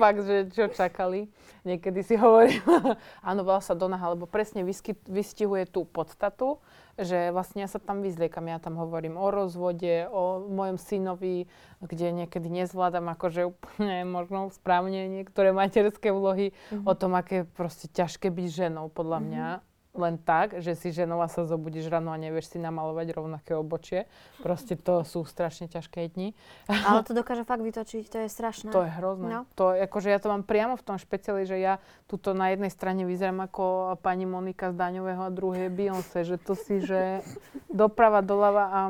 [0.00, 1.28] fakt, že čo čakali.
[1.68, 2.64] Niekedy si hovorím,
[3.28, 6.56] áno, volá sa Donaha, lebo presne vysky, vystihuje tú podstatu,
[7.02, 11.50] že vlastne ja sa tam vyzliekam, ja tam hovorím o rozvode, o mojom synovi,
[11.82, 16.86] kde niekedy nezvládam akože úplne možno správne niektoré materské úlohy, mm-hmm.
[16.86, 19.46] o tom, aké je proste ťažké byť ženou, podľa mňa
[19.92, 24.08] len tak, že si ženou a sa zobudíš ráno a nevieš si namalovať rovnaké obočie.
[24.40, 26.32] Proste to sú strašne ťažké dni.
[26.68, 28.72] Ale to dokáže fakt vytočiť, to je strašné.
[28.72, 29.28] To je hrozné.
[29.28, 29.40] No.
[29.60, 31.76] To, akože ja to mám priamo v tom špeciáli, že ja
[32.08, 36.56] tuto na jednej strane vyzerám ako pani Monika z Daňového a druhej Beyoncé, že to
[36.56, 37.20] si, že
[37.68, 38.80] doprava, doľava a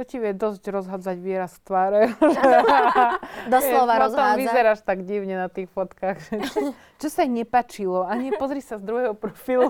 [0.00, 2.00] to ti vie dosť rozhádzať výraz z tváre.
[3.52, 4.38] Doslova Potom rozhádza.
[4.38, 6.58] vyzeráš tak divne na tých fotkách, že čo,
[6.96, 8.02] čo sa jej nepačilo.
[8.02, 9.68] A nie, pozri sa z druhého profilu.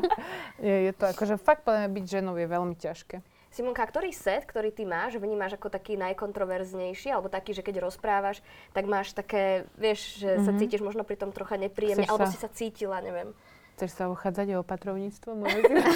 [0.60, 3.24] je, je to akože fakt podľa byť ženou je veľmi ťažké.
[3.48, 8.40] Simonka, ktorý set, ktorý ty máš, vnímaš ako taký najkontroverznejší, alebo taký, že keď rozprávaš,
[8.72, 12.08] tak máš také, vieš, že sa cítiš možno pri tom trocha nepríjemne, Mhm.
[12.08, 13.36] Chceš alebo sa- si sa cítila, neviem.
[13.82, 15.42] Chceš sa uchádzať o opatrovníctvo?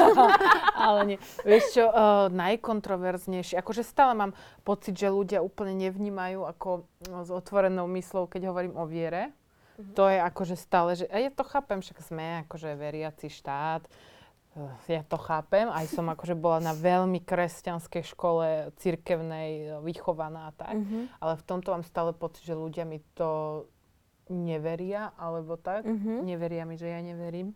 [0.91, 1.19] Ale nie.
[1.47, 4.35] Vieš čo, uh, najkontroverznejšie, akože stále mám
[4.67, 9.31] pocit, že ľudia úplne nevnímajú ako no, s otvorenou myslou, keď hovorím o viere.
[9.95, 13.87] To je akože stále, že a ja to chápem, však sme akože veriaci štát,
[14.57, 20.53] Uh, ja to chápem, aj som akože bola na veľmi kresťanskej škole cirkevnej vychovaná a
[20.57, 21.13] tak, Mhm.
[21.21, 23.63] ale v tomto mám stále pocit, že ľudia mi to
[24.33, 25.87] neveria, alebo tak.
[25.87, 26.25] Mhm.
[26.27, 27.55] Neveria mi, že ja neverím.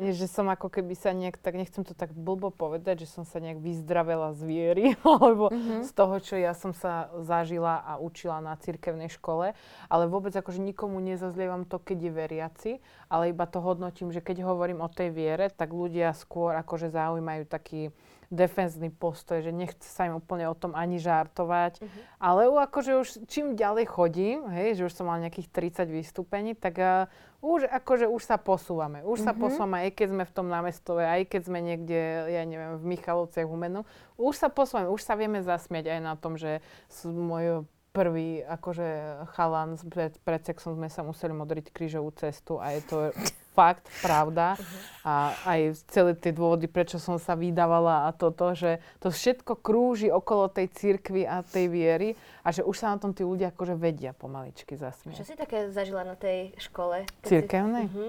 [0.00, 3.24] Je, že som ako keby sa nejak, tak nechcem to tak blbo povedať, že som
[3.24, 5.82] sa nejak vyzdravela z viery, alebo Mhm.
[5.82, 9.52] z toho, čo ja som sa zažila a učila na cirkevnej škole.
[9.88, 12.70] Ale vôbec akože nikomu nezazlievam to, keď je veriaci,
[13.08, 17.44] ale iba to hodnotím, že keď hovorím o tej viere, tak ľudia skôr akože zaujímajú
[17.44, 17.90] taký
[18.30, 21.82] defenzný postoj, že nechce sa im úplne o tom ani žartovať.
[21.82, 22.00] Mhm.
[22.22, 26.54] Ale u- akože už čím ďalej chodím, hej, že už som mal nejakých 30 vystúpení,
[26.54, 27.10] tak uh,
[27.42, 29.02] už akože už sa posúvame.
[29.02, 32.78] Už sa posúvame, aj keď sme v tom námestove, aj keď sme niekde, ja neviem,
[32.78, 33.82] v Michalovciach Humenu.
[34.14, 36.62] Už sa posúvame, už sa vieme zasmiať aj na tom, že
[37.08, 38.88] moje prvý akože
[39.34, 42.96] chalan, pred, pred sexom sme sa museli modriť krížovú cestu a je to
[43.58, 44.54] fakt pravda.
[45.02, 50.06] A aj celé tie dôvody, prečo som sa vydávala a toto, že to všetko krúži
[50.06, 52.08] okolo tej cirkvi a tej viery
[52.40, 55.26] a že už sa na tom tí ľudia akože vedia pomaličky Čo zasmiať.
[55.26, 57.04] si také zažila na tej škole?
[57.20, 57.84] keď si- Cirkevnej?
[57.90, 58.08] Mhm.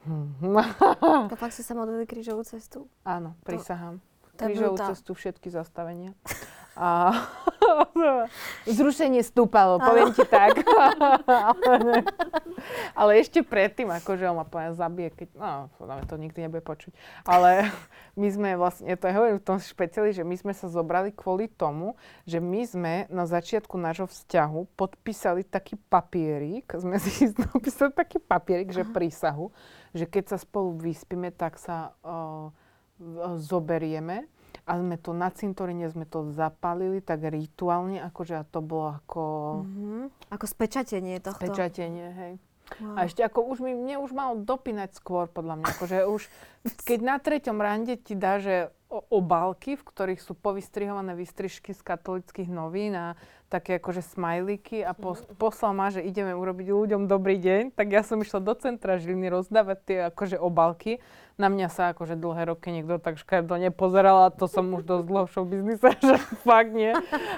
[0.00, 0.56] Hm.
[1.28, 2.88] A fakt ste sa modlili krížovú cestu?
[3.04, 4.00] Áno, prisahám.
[4.32, 6.16] to je Krížovú cestu, všetky zastavenia.
[6.80, 7.12] A
[8.64, 10.64] zrušenie stúpalo, poviem ti tak.
[10.64, 12.00] ale,
[13.00, 15.68] ale ešte predtým, akože on ma povedal zabije, keď, no,
[16.08, 16.96] to nikdy nebude počuť.
[17.28, 17.68] Ale
[18.20, 21.52] my sme vlastne, to je hovorím v tom špeciáli, že my sme sa zobrali kvôli
[21.52, 28.16] tomu, že my sme na začiatku nášho vzťahu podpísali taký papierik, sme si napísali taký
[28.16, 29.52] papierik, že prísahu,
[29.92, 31.92] že keď sa spolu vyspíme, tak sa
[32.96, 34.39] v- zoberieme
[34.70, 39.22] a sme to na cintoríne sme to zapálili tak rituálne, akože a to bolo ako
[39.66, 40.30] Mhm.
[40.30, 41.42] Ako spečatenie tohto.
[41.42, 42.34] pečatenie, hej.
[42.78, 42.94] Wow.
[42.94, 45.66] A ešte ako už mi, mne už malo dopínať skôr, podľa mňa.
[45.74, 46.22] Akože už,
[46.88, 52.50] keď na treťom rande ti dá, že obálky, v ktorých sú povystrihované vystrižky z katolických
[52.50, 53.14] novín a
[53.46, 58.02] také akože smajlíky a pos- poslal ma, že ideme urobiť ľuďom dobrý deň, tak ja
[58.06, 61.02] som išla do centra Žiliny rozdávať tie akože obálky.
[61.34, 65.04] Na mňa sa akože dlhé roky niekto tak škaredo nepozeral a to som už dosť
[65.06, 66.94] dlho v showbiznise, že fakt nie.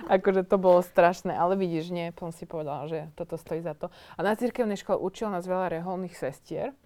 [0.08, 3.88] Akože to bolo strašné, ale vidíš, nie, som si povedala, že toto stojí za to.
[4.16, 6.76] A na cirkevnej škole učil nás veľa reholných sestier,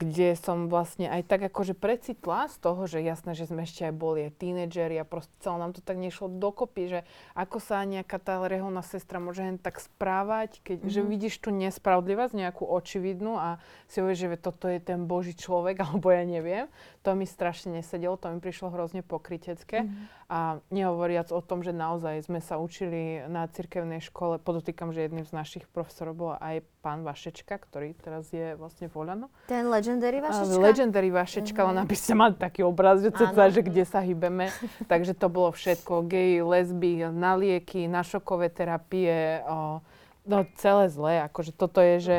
[0.00, 3.92] kde som vlastne aj tak akože precitla z toho, že jasné, že sme ešte aj
[3.92, 7.00] boli aj tínedžeri a proste celé nám to tak nešlo dokopy, že
[7.36, 12.32] ako sa nejaká tá reholná sestra môže len tak správať, keď, že vidíš tú nespravodlivosť
[12.32, 13.60] nejakú očividnú a
[13.92, 16.72] si hovoríš, že toto je ten boží človek, alebo ja neviem.
[17.00, 19.88] To mi strašne nesedelo, to mi prišlo hrozne pokrytecké.
[20.28, 25.24] A nehovoriac o tom, že naozaj sme sa učili na cirkevnej škole, podotýkam, že jedným
[25.24, 29.26] z našich profesorov bol aj pán Vašečka, ktorý teraz je vlastne v Oľano.
[29.48, 30.60] Ten legendary vašečka?
[30.60, 34.52] Legendary Vašečka, len aby ste mali taký obraz, že, ceca, že kde sa hýbeme.
[34.92, 36.04] Takže to bolo všetko.
[36.04, 39.80] Gej, lesby, na lieky, na šokové terapie, o,
[40.28, 41.24] no celé zlé.
[41.24, 42.16] Akože toto je, že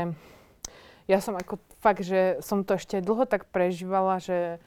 [1.05, 4.57] ja som ako fakt, že som to ešte dlho tak prežívala, že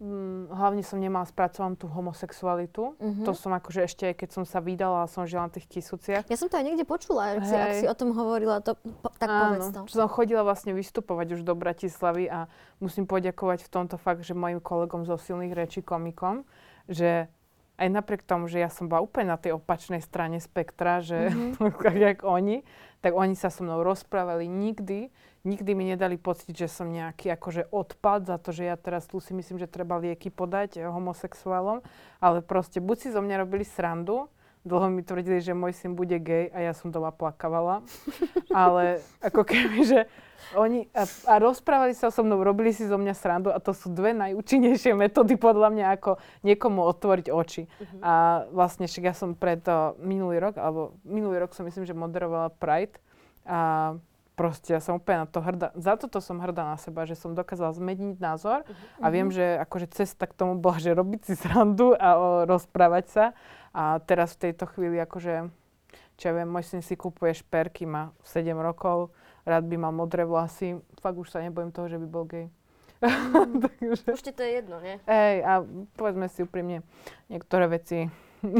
[0.00, 2.96] mm, hlavne som nemala spracovanú tú homosexualitu.
[2.98, 3.22] Mhm.
[3.26, 6.38] To som akože ešte, keď som sa vydala a som žila na tých kisúciach, Ja
[6.38, 9.28] som to aj niekde počula, ak si, ak si o tom hovorila, to, po, tak
[9.28, 9.80] povedz to.
[9.84, 14.36] Áno, som chodila vlastne vystupovať už do Bratislavy a musím poďakovať v tomto fakt, že
[14.36, 16.46] mojim kolegom zo silných rečí komikom,
[16.90, 17.30] že
[17.74, 21.98] aj napriek tomu, že ja som bola úplne na tej opačnej strane spektra, že mm-hmm.
[21.98, 22.62] jak oni,
[23.02, 25.10] tak oni sa so mnou rozprávali nikdy,
[25.44, 29.20] nikdy mi nedali pocit, že som nejaký akože odpad za to, že ja teraz tu
[29.20, 31.84] si myslím, že treba lieky podať eh, homosexuálom,
[32.18, 34.32] ale proste buď si zo mňa robili srandu,
[34.64, 37.84] dlho mi tvrdili, že môj syn bude gay a ja som doma plakavala,
[38.50, 40.00] ale ako keby, že
[40.56, 43.92] oni a, a rozprávali sa so mnou, robili si zo mňa srandu a to sú
[43.92, 46.10] dve najúčinnejšie metódy podľa mňa, ako
[46.44, 47.64] niekomu otvoriť oči.
[48.04, 51.96] A vlastne však ja som pred uh, minulý rok, alebo minulý rok som myslím, že
[51.96, 53.00] moderovala Pride
[53.48, 53.92] a
[54.34, 55.70] proste ja som úplne na to hrdá.
[55.78, 58.66] Za toto som hrdá na seba, že som dokázala zmeniť názor
[58.98, 63.04] a viem, že akože cesta k tomu bola, že robiť si srandu a o, rozprávať
[63.10, 63.24] sa.
[63.70, 65.50] A teraz v tejto chvíli akože,
[66.18, 69.14] čo ja viem, môj syn si kúpuje šperky, má 7 rokov,
[69.46, 70.78] rád by mal modré vlasy.
[70.98, 72.50] Fakt už sa nebojím toho, že by bol gay.
[73.62, 74.96] Takže, Už ti to je jedno, nie?
[75.04, 75.60] hej, a
[75.98, 76.80] povedzme si úprimne,
[77.28, 78.08] niektoré veci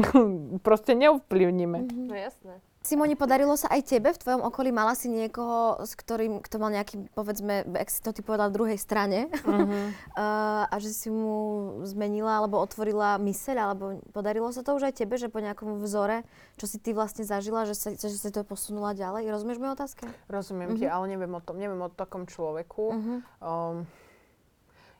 [0.67, 1.79] proste neovplyvníme.
[2.11, 2.61] No jasné.
[2.85, 4.69] Simoni, podarilo sa aj tebe v tvojom okolí?
[4.69, 8.77] Mala si niekoho, s ktorým, kto mal nejaký, povedzme, ak si to ty povedal, druhej
[8.77, 9.89] strane Mhm.
[10.69, 15.17] a, že si mu zmenila alebo otvorila myseľ, alebo podarilo sa to už aj tebe,
[15.17, 16.21] že po nejakom vzore,
[16.61, 19.33] čo si ty vlastne zažila, že sa, že sa to posunula ďalej?
[19.33, 20.05] Rozumieš moju otázke?
[20.29, 22.85] Rozumiem ti, ale neviem o tom, neviem o takom človeku.
[22.93, 23.13] Mhm.
[23.41, 23.77] Um,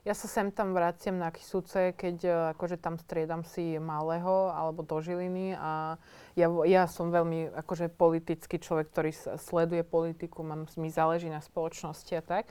[0.06, 4.86] ja sa sem tam vraciam na Kisúce, keď uh, akože tam striedam si malého alebo
[4.86, 5.98] do Žiliny a
[6.38, 12.14] ja, ja som veľmi akože politický človek, ktorý sleduje politiku, mám, mi záleží na spoločnosti
[12.14, 12.46] a tak.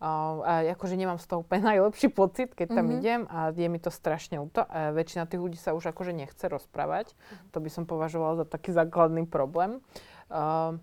[0.00, 2.94] Uh, a akože nemám z toho úplne najlepší pocit, keď tam Mhm.
[2.96, 4.64] idem a je mi to strašne ľúto.
[4.64, 7.12] A väčšina tých ľudí sa už akože nechce rozprávať.
[7.52, 9.84] To by som považovala za taký základný problém.
[10.32, 10.80] Uh,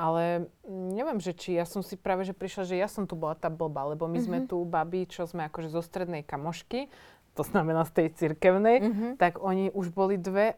[0.00, 3.36] ale neviem, že či ja som si práve že prišla, že ja som tu bola
[3.36, 6.88] tá blbá, lebo my sme tu babi, čo sme akože zo strednej kamošky,
[7.36, 9.06] to znamená z tej cirkevnej, Mhm.
[9.20, 10.56] tak oni už boli dve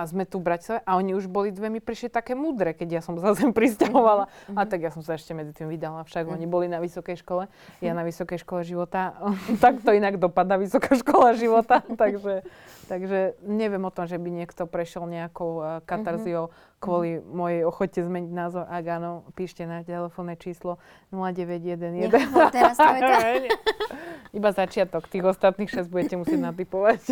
[0.00, 2.88] a sme tu v Bratislave a oni už boli dve mi prišli také múdre, keď
[2.88, 4.32] ja som sa sem pristahovala.
[4.56, 7.52] A tak ja som sa ešte medzi tým vydala, však oni boli na vysokej škole,
[7.84, 9.12] ja na vysokej škole života.
[9.64, 12.48] tak to inak dopadá vysoká škola života, takže,
[12.88, 16.48] takže neviem o tom, že by niekto prešiel nejakou uh, katarziou
[16.80, 18.64] kvôli mojej ochote zmeniť názor.
[18.64, 20.80] Ak áno, píšte na telefónne číslo
[21.12, 22.08] 0911.
[22.08, 23.20] Nehovor teraz to je tá-
[24.40, 27.02] Iba začiatok, tých ostatných 6 budete musieť natypovať.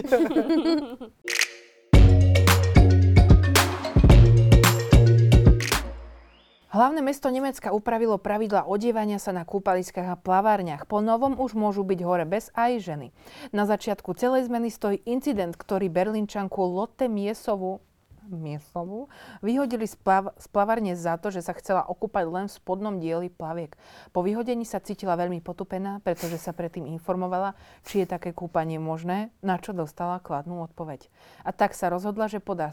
[6.79, 10.87] Hlavné mesto Nemecka upravilo pravidla odievania sa na kúpaliskách a plavárniach.
[10.87, 13.11] Po novom už môžu byť hore bez aj ženy.
[13.51, 17.83] Na začiatku celej zmeny stojí incident, ktorý Berlínčanku Lotte Miesovu
[18.31, 19.11] Miesovu
[19.43, 23.27] vyhodili z, plav- z plavárne za to, že sa chcela okúpať len v spodnom dieli
[23.27, 23.75] plaviek.
[24.15, 27.59] Po vyhodení sa cítila veľmi potupená, pretože sa predtým informovala,
[27.91, 31.11] či je také kúpanie možné, na čo dostala kladnú odpoveď.
[31.43, 32.71] A tak sa rozhodla, že podá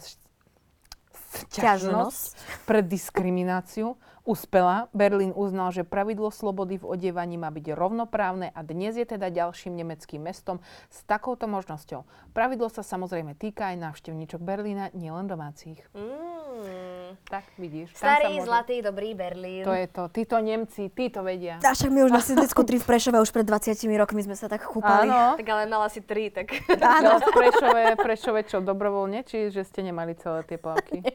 [1.53, 2.35] ťažnosť
[2.65, 3.95] pre diskrimináciu.
[4.25, 4.89] Uspela.
[4.89, 9.77] Berlín uznal, že pravidlo slobody v odievaní má byť rovnoprávne a dnes je teda ďalším
[9.77, 10.57] nemeckým mestom
[10.89, 12.01] s takouto možnosťou.
[12.33, 15.77] Pravidlo sa samozrejme týka aj návštevníčok Berlína, nielen domácich.
[15.93, 17.21] Mm.
[17.29, 17.93] Tak vidíš.
[17.93, 19.61] Starý, môže- zlatý, dobrý Berlín.
[19.61, 20.09] To je to.
[20.09, 21.61] Títo Nemci, títo vedia.
[21.61, 24.49] A však my už na sídlisku 3 v Prešove už pred 20 rokmi sme sa
[24.49, 25.05] tak kúpali.
[25.05, 25.37] Áno.
[25.37, 26.49] Tak ale mala si tri, tak...
[26.65, 29.21] No, v Prešove, Prešove čo, dobrovoľne?
[29.21, 31.05] Či že ste nemali celé tie plavky?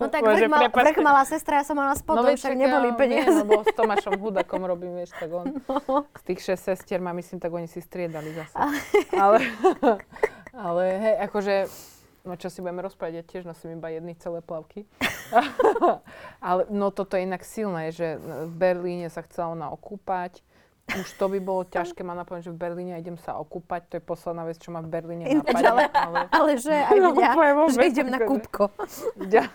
[0.00, 0.86] No tak Bože, vrch, mal, prepáčte.
[0.88, 3.30] vrch mala sestra, ja som mala spodom, veď však čak neboli peniaze.
[3.30, 5.46] Viem, lebo s Tomášom Hudakom robím, vieš, tak on
[6.18, 8.54] z tých šesť sestier ma myslím, tak oni si striedali zase.
[9.14, 9.38] ale,
[10.68, 11.54] ale hej, akože,
[12.26, 14.84] no čo si budeme rozprávať, ja tiež nosím iba jedny celé plavky.
[16.48, 20.42] ale no toto je inak silné, že v Berlíne sa chcela ona okúpať.
[20.92, 23.80] Už to by bolo ťažké ma napadnúť, že v Berlíne idem sa okúpať.
[23.86, 25.62] To je posledná vec, čo ma v Berlíne napadne.
[25.62, 26.18] ale- ale...
[26.30, 28.64] Ale že aj No, mňa, vôbec, že idem na kúbko.
[29.28, 29.46] Ja,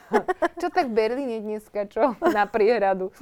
[0.56, 2.14] čo tak v Berlíne dneska, čo?
[2.22, 3.12] Na priehradu.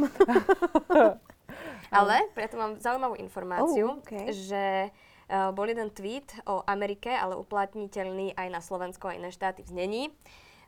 [1.91, 4.33] Ale preto mám zaujímavú informáciu, Oh, okej.
[4.33, 9.61] že uh, bol jeden tweet o Amerike, ale uplatniteľný aj na Slovensko a iné štáty
[9.61, 10.03] v znení.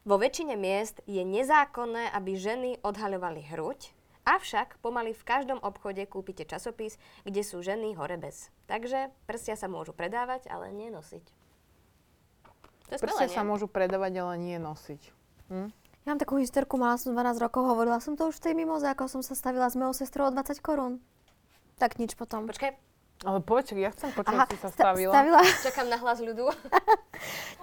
[0.04, 3.90] Vo väčšine miest je nezákonné, aby ženy odhaľovali hruď,
[4.26, 8.50] avšak pomaly v každom obchode kúpite časopis, kde sú ženy hore bez.
[8.66, 11.26] Takže prstia sa môžu predávať, ale nie nosiť.
[12.86, 15.02] To je Prsia skvelé, sa môžu predávať, ale nie nosiť.
[15.50, 15.70] Hm?
[16.06, 18.86] Ja mám takú hysterku, mala som 12 rokov, hovorila som to už v tej mimoze,
[18.86, 21.02] ako som sa stavila s mojou sestrou o 20 korún.
[21.82, 22.46] Tak nič potom.
[22.46, 22.78] Počkaj,
[23.24, 25.14] Ale počkaj, ja chcem počuť, Aha, si sa sta- stavila.
[25.16, 25.40] stavila.
[25.72, 26.52] čakám na hlas ľudu.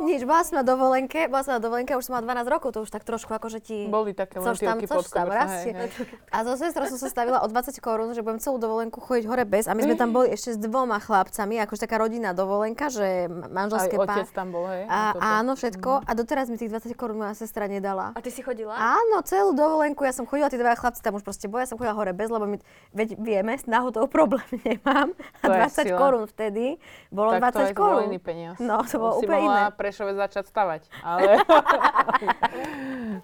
[0.01, 2.81] Nič, bola som na dovolenke, bola som na dovolenke, už som mala 12 rokov, to
[2.81, 3.85] už tak trošku akože ti...
[3.85, 5.77] Boli také což tam, což tam rastie.
[5.77, 6.09] hej, hej.
[6.33, 9.45] A so sestrou som sa stavila o 20 korún, že budem celú dovolenku chodiť hore
[9.45, 9.69] bez.
[9.69, 13.45] A my sme tam boli ešte s dvoma chlapcami, akože taká rodinná dovolenka, že ma-
[13.45, 14.35] Aj manželské otec pár.
[14.35, 14.89] tam bol, hej?
[14.89, 16.03] A, áno, všetko.
[16.03, 18.17] A doteraz mi tých 20 korún moja sestra nedala.
[18.17, 18.73] A ty si chodila?
[18.73, 21.77] Áno, celú dovolenku, ja som chodila, tí dva chlapci tam už proste boli, ja som
[21.77, 22.57] chodila hore bez, lebo my,
[22.97, 25.13] veď vieme, s náhodou problém nemám.
[25.45, 25.99] A 20 sila.
[25.99, 26.67] korún vtedy
[27.09, 28.03] bolo tak to 20 je korún.
[28.07, 28.57] iný peniaz.
[28.59, 29.63] No, to bolo si úplne iné.
[29.73, 30.83] Prešove začať stavať.
[31.01, 31.39] Ale...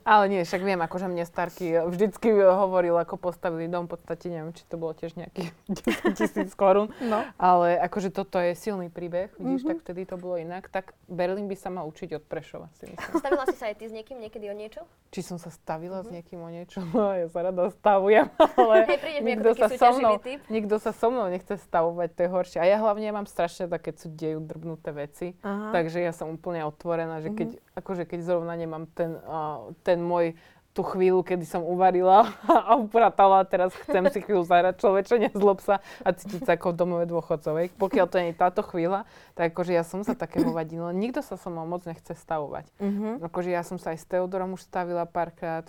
[0.05, 4.51] ale nie, však viem, akože mne Starky vždycky hovoril, ako postavili dom, v podstate neviem,
[4.51, 5.51] či to bolo tiež nejakých
[6.13, 6.89] 10 tisíc korún.
[6.99, 7.25] No.
[7.37, 9.69] Ale akože toto je silný príbeh, vidíš, Mhm.
[9.69, 10.69] tak vtedy to bolo inak.
[10.69, 13.13] Tak Berlín by sa mal učiť od Prešova, si myslím.
[13.15, 14.81] Stavila si sa aj ty s niekým niekedy o niečo?
[15.09, 16.81] Či som sa stavila s niekým o niečo?
[16.91, 18.97] No, ja sa rada stavujem, ale Mhm.
[18.99, 20.41] Ako nikto, sa so mnou, typ.
[20.49, 22.59] nikto sa so mnou nechce stavovať, to je horšie.
[22.59, 25.73] A ja hlavne mám strašne také, keď sú dejú drbnuté veci, Aha.
[25.73, 27.61] takže ja som úplne otvorená, že keď, Mhm.
[27.77, 30.37] akože keď zrovna nemám ten, uh, ten môj
[30.69, 32.31] tú chvíľu, kedy som uvarila
[32.69, 36.79] a upratala teraz chcem si chvíľu zahrať človeče, nezlob sa a cítiť sa ako v
[36.79, 37.75] domove dôchodcovej.
[37.75, 39.03] Pokiaľ to nie je táto chvíľa,
[39.35, 40.95] tak akože ja som sa také hovadila.
[40.95, 42.71] Nikto sa so mnou moc nechce stavovať.
[42.79, 43.27] Mhm.
[43.27, 45.67] Akože ja som sa aj s Teodorom už stavila párkrát,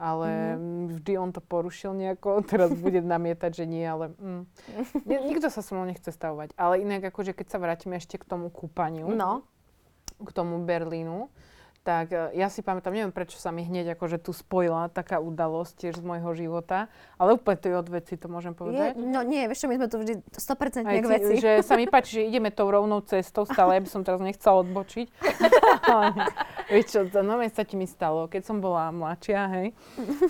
[0.00, 0.96] ale mm.
[0.96, 2.40] vždy on to porušil nejako.
[2.50, 4.42] Teraz bude namietať, že nie, ale mm.
[5.04, 6.56] Ni- nikto sa so mnou nechce stavovať.
[6.56, 9.44] Ale inak akože keď sa vrátime ešte k tomu kúpaniu, No.
[10.24, 11.28] k tomu Berlínu,
[11.80, 15.72] tak e, ja si pamätám, neviem prečo sa mi hneď akože tu spojila taká udalosť
[15.80, 18.92] tiež z môjho života, ale úplne to je od veci, to môžem Je, povedať.
[19.00, 21.32] no nie, vieš čo, my sme tu vždy 100% Aj veci.
[21.40, 24.60] že sa mi páči, že ideme tou rovnou cestou, stále ja by som teraz nechcela
[24.60, 25.06] odbočiť.
[26.70, 29.68] Vieš čo, nové sa ti mi stalo, keď som bola mladšia, hej,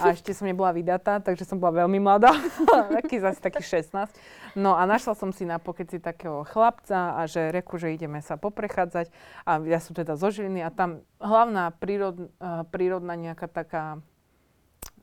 [0.01, 2.33] a ešte som nebola vydatá, takže som bola veľmi mladá,
[2.97, 4.09] taký zase taký 16.
[4.57, 8.41] No a našla som si na pokeci takého chlapca a že reku, že ideme sa
[8.41, 9.13] poprechádzať
[9.45, 14.01] a ja som teda zo Žiliny a tam hlavná prírod, uh, prírodná nejaká taká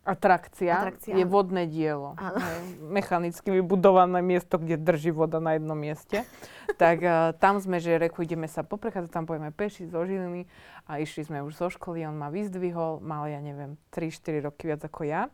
[0.07, 2.15] atrakcia, Atrakcia, je vodné dielo.
[2.15, 2.39] Áno.
[2.87, 6.23] Mechanicky vybudované miesto, kde drží voda na jednom mieste.
[6.81, 10.47] tak uh, tam sme, že reku, ideme sa poprechádzať, tam pojeme peši zo Žiliny
[10.87, 14.81] a išli sme už zo školy, on ma vyzdvihol, mal ja neviem, 3-4 roky viac
[14.87, 15.27] ako ja.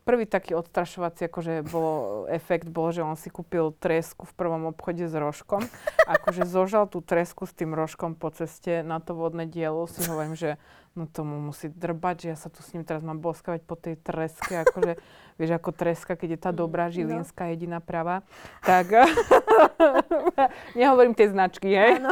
[0.00, 5.04] Prvý taký odstrašovací akože bol, efekt bol, že on si kúpil tresku v prvom obchode
[5.04, 5.60] s rožkom.
[6.08, 9.84] Akože zožal tú tresku s tým rožkom po ceste na to vodné dielo.
[9.84, 10.56] Si hovorím, že
[10.96, 14.00] no tomu musí drbať, že ja sa tu s ním teraz mám boskavať po tej
[14.00, 14.64] treske.
[14.66, 14.98] Akože,
[15.38, 18.26] vieš, ako treska, keď je tá dobrá žilinská jediná pravá.
[18.64, 18.90] Tak
[20.80, 22.02] nehovorím tie značky, hej?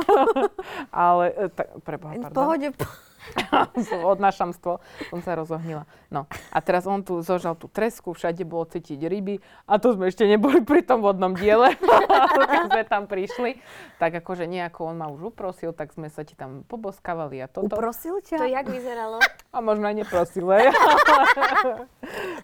[0.92, 3.07] Ale, e, tak, preboha, V pardon pohode, po...
[4.12, 5.84] odnášam stôl, som sa rozohnila.
[6.08, 10.08] No a teraz on tu zožal tú tresku, všade bolo cítiť ryby a tu sme
[10.08, 11.76] ešte neboli pri tom vodnom diele,
[12.52, 13.60] keď sme tam prišli.
[14.00, 17.68] Tak akože nejako on ma už uprosil, tak sme sa ti tam poboskávali a toto.
[17.70, 18.48] uprosil To ťa?
[18.48, 19.18] jak vyzeralo?
[19.56, 20.44] A možno aj neprosil,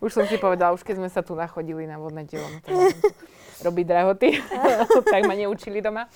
[0.00, 2.58] už som si povedala, už keď sme sa tu nachodili na vodné dielo, no,
[3.62, 4.28] robiť drahoty,
[5.12, 6.10] tak ma neučili doma.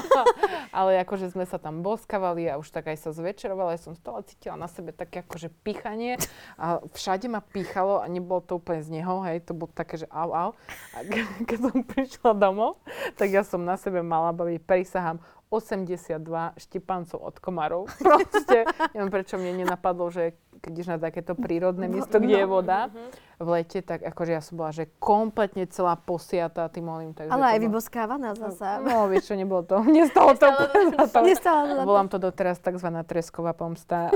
[0.78, 4.26] Ale akože sme sa tam boskavali a už tak aj sa zvečerovala, ja som stále
[4.26, 6.18] cítila na sebe také akože pichanie
[6.58, 10.06] a všade ma pichalo a nebolo to úplne z neho, hej, to bolo také, že
[10.10, 10.50] au, au.
[10.96, 12.82] A ke- keď som prišla domov,
[13.14, 15.22] tak ja som na sebe mala baviť, prisahám,
[15.54, 17.86] 82 štipancov od komarov.
[18.02, 22.88] Proste, neviem prečo mne nenapadlo, že keď ideš na takéto prírodné miesto, kde je voda
[23.36, 27.12] v lete, tak akože ja som bola, že kompletne celá posiatá tým oným.
[27.12, 28.80] Takže Ale aj vyboskávaná zasa.
[28.80, 29.82] No, vieš čo, nebolo to.
[29.96, 30.48] Nestalo to.
[31.20, 31.84] Nestalo to.
[31.84, 32.88] Volám to doteraz tzv.
[33.04, 34.08] tresková pomsta.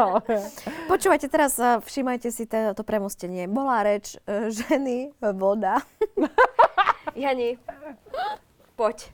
[0.92, 3.46] Počúvajte, teraz eh, všímajte si to, to premostenie.
[3.46, 5.84] Bola reč eh, ženy, voda.
[7.14, 7.60] Jani,
[8.74, 9.12] poď.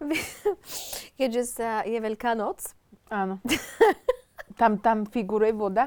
[1.18, 2.74] Keďže sa je Veľká noc.
[3.10, 3.40] Áno.
[4.58, 5.86] Tam, tam figuruje voda?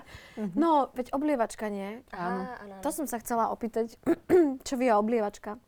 [0.56, 2.08] No, veď oblievačka nie.
[2.16, 2.48] Áno.
[2.48, 2.76] Á, áno.
[2.80, 4.00] To som sa chcela opýtať,
[4.68, 5.60] čo vie oblievačka.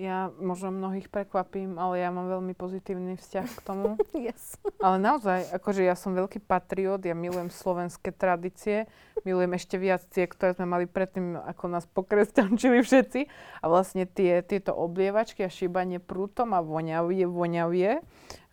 [0.00, 4.00] Ja možno mnohých prekvapím, ale ja mám veľmi pozitívny vzťah k tomu.
[4.20, 4.56] Yes.
[4.80, 8.84] Ale naozaj, akože ja som veľký patriot, ja milujem slovenské tradície,
[9.24, 13.20] milujem ešte viac tie, ktoré sme mali predtým, ako nás pokresťančili všetci.
[13.60, 18.00] A vlastne tie, tieto oblievačky a šíbanie prútom a voňavie, voňavie,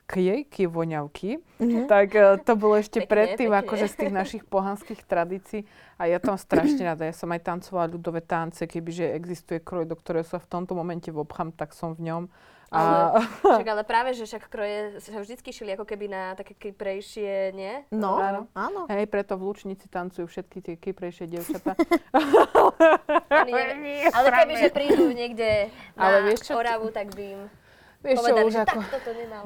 [0.08, 1.44] kiejky, voňavky,
[1.92, 3.60] tak e, to bolo ešte Pekne, predtým, pekne.
[3.60, 5.68] akože z tých našich pohanských tradícií.
[6.00, 10.00] A ja tam strašne rada, ja som aj tancovala ľudové tance, kebyže existuje kroj, do
[10.00, 12.24] ktorého sa v tomto momente vobchám, tak som v ňom.
[12.68, 13.16] A,
[13.60, 17.84] Však ale práve, že však kroje sa vždycky šili ako keby na také kyprejšie, nie?
[17.92, 18.42] No, Áno.
[18.52, 18.82] áno.
[18.92, 21.76] Hej, preto v Lučnici tancujú všetky tie kyprejšie dievčatá.
[24.12, 27.42] Ale keby, že prídu niekde na Ale vieš Oravu, tak by im
[27.98, 28.78] Vieš čo, povedali, už že ako...
[28.78, 29.40] takto to nemá.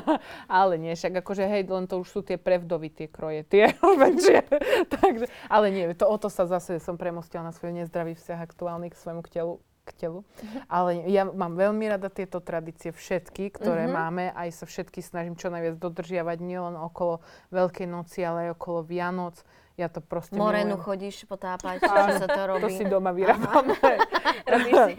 [0.60, 4.40] ale nie, však akože hej, len to už sú tie prevdovy, tie kroje, tie väčšie.
[4.88, 8.88] Takže, ale nie, to, o to sa zase som premostila na svoj nezdravý vzťah aktuálny
[8.88, 9.54] k svojmu k telu.
[9.80, 10.20] K telu.
[10.68, 13.92] Ale ja mám veľmi rada tieto tradície všetky, ktoré Mhm.
[13.92, 14.24] máme.
[14.32, 19.40] Aj sa všetky snažím čo najviac dodržiavať, nielen okolo Veľkej noci, ale aj okolo Vianoc.
[19.80, 20.84] Ja to proste Morenu milujem.
[20.84, 22.68] chodíš potápať, čo sa to To robí.
[22.70, 23.72] si doma vyrábame.
[24.52, 24.94] Robíš si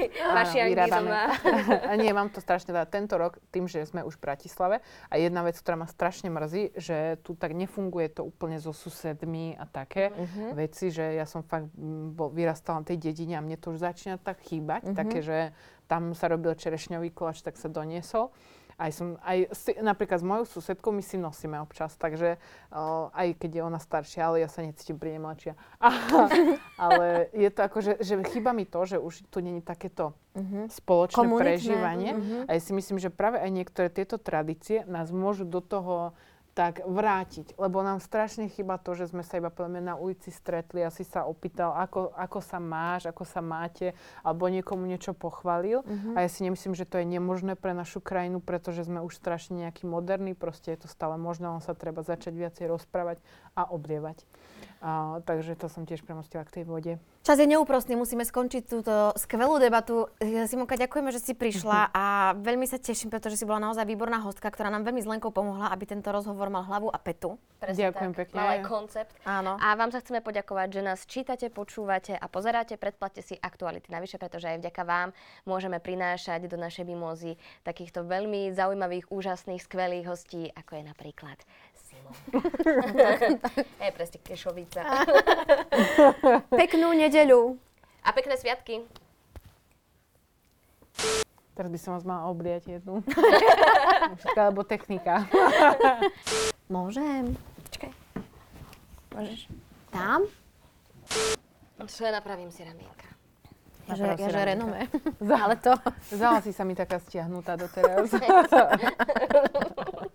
[0.65, 1.05] vyrábame.
[1.05, 1.21] doma.
[1.83, 2.89] a nie, mám to strašne rád.
[2.89, 4.75] Tento rok, tým, že sme už v Bratislave,
[5.05, 9.53] a jedna vec, ktorá ma strašne mrzí, že tu tak nefunguje to úplne so susedmi
[9.53, 10.55] a také Mhm.
[10.55, 13.83] veci, že ja som fakt mm, bol, vyrastala na tej dedine a mne to už
[13.83, 14.95] začína tak chýbať, Mhm.
[14.95, 15.37] také, že
[15.85, 18.31] tam sa robil čerešňový koláč, tak sa doniesol.
[18.81, 22.41] Aj som, aj si, napríklad s mojou susedkou my si nosíme občas, takže
[22.73, 25.53] uh, aj keď je ona staršia, ale ja sa necítim pri nej mladšia.
[26.89, 30.17] ale je to ako, že, že chýba mi to, že už tu není takéto
[30.71, 32.11] spoločné Komunitné, prežívanie.
[32.15, 32.37] mhm.
[32.49, 36.17] A ja si myslím, že práve aj niektoré tieto tradície nás môžu do toho
[36.51, 40.83] tak vrátiť, lebo nám strašne chýba to, že sme sa iba povedzme na ulici stretli
[40.83, 45.79] a si sa opýtal, ako, ako sa máš, ako sa máte, alebo niekomu niečo pochválil.
[46.15, 49.63] A ja si nemyslím, že to je nemožné pre našu krajinu, pretože sme už strašne
[49.63, 53.23] nejaký moderní, proste je to stále možné, len sa treba začať viacej rozprávať
[53.55, 54.27] a oblievať.
[54.81, 56.97] A, takže to som tiež premostila k tej vode.
[57.21, 60.09] Čas je neúprostný, musíme skončiť túto skvelú debatu.
[60.17, 64.17] Eh, Simonka, ďakujeme, že si prišla a veľmi sa teším, pretože si bola naozaj výborná
[64.25, 67.37] hostka, ktorá nám veľmi s Lenkou pomohla, aby tento rozhovor mal hlavu a petu.
[67.61, 68.19] Presne Ďakujem tak.
[68.25, 68.37] pekne.
[68.41, 69.13] Mal aj koncept.
[69.21, 69.53] Áno.
[69.61, 72.73] A vám sa chceme poďakovať, že nás čítate, počúvate a pozeráte.
[72.81, 75.13] Predplatte si aktuality navyše, pretože aj vďaka vám
[75.45, 81.37] môžeme prinášať do našej mimozy takýchto veľmi zaujímavých, úžasných, skvelých hostí, ako je napríklad
[83.81, 84.81] Je presne Kešovica.
[86.61, 87.59] Peknú nedeľu.
[88.01, 88.81] A pekné sviatky.
[91.51, 93.03] Teraz by som vás mala obliať jednu.
[94.23, 95.27] Všetko, alebo technika.
[96.75, 97.37] Môžem?
[97.69, 97.91] Počkaj.
[99.13, 99.51] Môžeš.
[99.91, 100.25] Tam?
[101.85, 103.10] Čo ja napravím si ramienka.
[103.91, 104.87] Ja, že, ja, že renome.
[105.43, 105.75] Ale to,
[106.11, 108.07] Zdala si sa mi taká stiahnutá doteraz.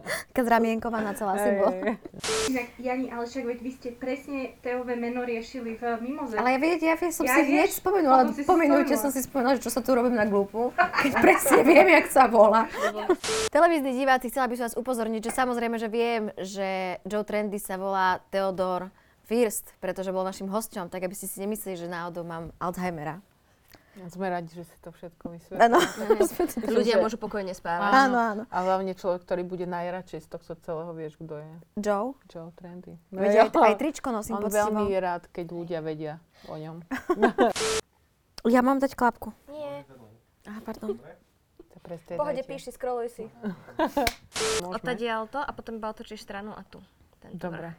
[0.36, 1.70] keď zramienková celá si bol.
[1.72, 1.96] Hej, hej.
[2.52, 6.38] Inak, Jani, ale však veď vy ste presne Teové meno riešili v Mimoze.
[6.38, 9.72] Ale ja viete, ja som Ja si hneď spomenula, pomenujte som si spomenula, že čo
[9.72, 12.68] sa tu robím na glupu, keď presne viem, jak sa volá.
[13.50, 17.80] Televízni diváci, chcela by som vás upozorniť, že samozrejme, že viem, že Joe Trendy sa
[17.80, 18.92] volá Theodor
[19.26, 23.18] First, pretože bol našim hosťom, tak aby ste si nemysleli, že náhodou mám Alzheimera.
[24.06, 25.60] Sme radi, že si to všetko vysvetlil.
[25.72, 25.80] Áno.
[26.76, 27.90] Ľudia Že- môžu pokojne spávať.
[27.96, 28.42] Áno, áno.
[28.52, 31.50] A hlavne človek, ktorý bude najradšej z tohto celého, vieš, kto je.
[31.80, 32.12] Joe?
[32.28, 33.00] Joe Trendy.
[33.08, 34.68] Veď aj, aj tričko nosím On poctivo.
[34.68, 36.84] veľmi je rád, keď ľudia vedia o ňom.
[38.46, 39.34] Ja mám dať klapku.
[39.50, 39.82] Nie.
[40.46, 40.94] Aha, pardon.
[42.14, 42.46] Pohode dajte.
[42.46, 43.24] píši, scrolluj si.
[44.78, 46.78] Odtadiaľ to a potom iba otočíš stranu a tu.
[47.18, 47.74] Tento Dobre.
[47.74, 47.78] vrch.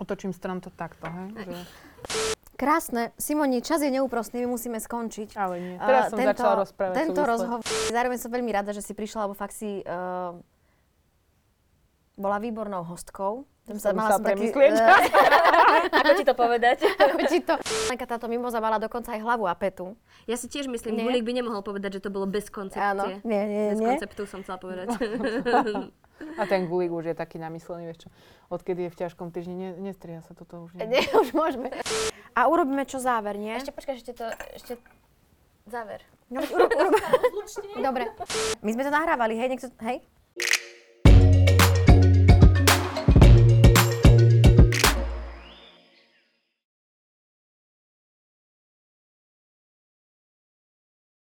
[0.00, 1.28] Otočím stran to takto, hej?
[1.44, 1.56] Že...
[2.60, 3.16] Krásne.
[3.16, 5.32] Simoni, čas je neúprostný, my musíme skončiť.
[5.32, 5.74] Ale nie.
[5.80, 7.64] Teraz som začala rozprávať Tento rozhovor.
[7.88, 10.36] Zároveň som veľmi rada, že si prišla, lebo fakt si uh,
[12.20, 13.48] bola výbornou hostkou.
[13.64, 14.76] Som musela premyslieť.
[14.76, 16.84] eh, Ako ti to povedať?
[17.06, 17.54] ako ti to...
[17.86, 19.94] Lenka, táto mimoza mala dokonca aj hlavu a petu.
[20.26, 21.04] Ja si tiež myslím, Nie.
[21.06, 22.82] Gulik by nemohol povedať, že to bolo bez koncepcie.
[22.82, 23.06] Áno.
[23.22, 23.88] Nie, nie, Bez nie.
[23.94, 24.90] konceptu som chcela povedať.
[26.36, 28.08] A ten gulík už je taký namyslený, vieš čo.
[28.52, 30.76] Odkedy je v ťažkom týždni, ne, nestriha sa toto už.
[30.76, 30.88] Nie.
[30.92, 31.72] Nie, už môžeme.
[32.36, 33.56] A urobíme čo záver, nie?
[33.56, 34.72] Ešte počkaj, ešte to, ešte
[35.66, 36.04] záver.
[36.30, 36.94] No, urob, urob.
[37.88, 38.06] Dobre.
[38.62, 39.48] My sme to nahrávali, hej?
[39.50, 40.04] Niekto, hej?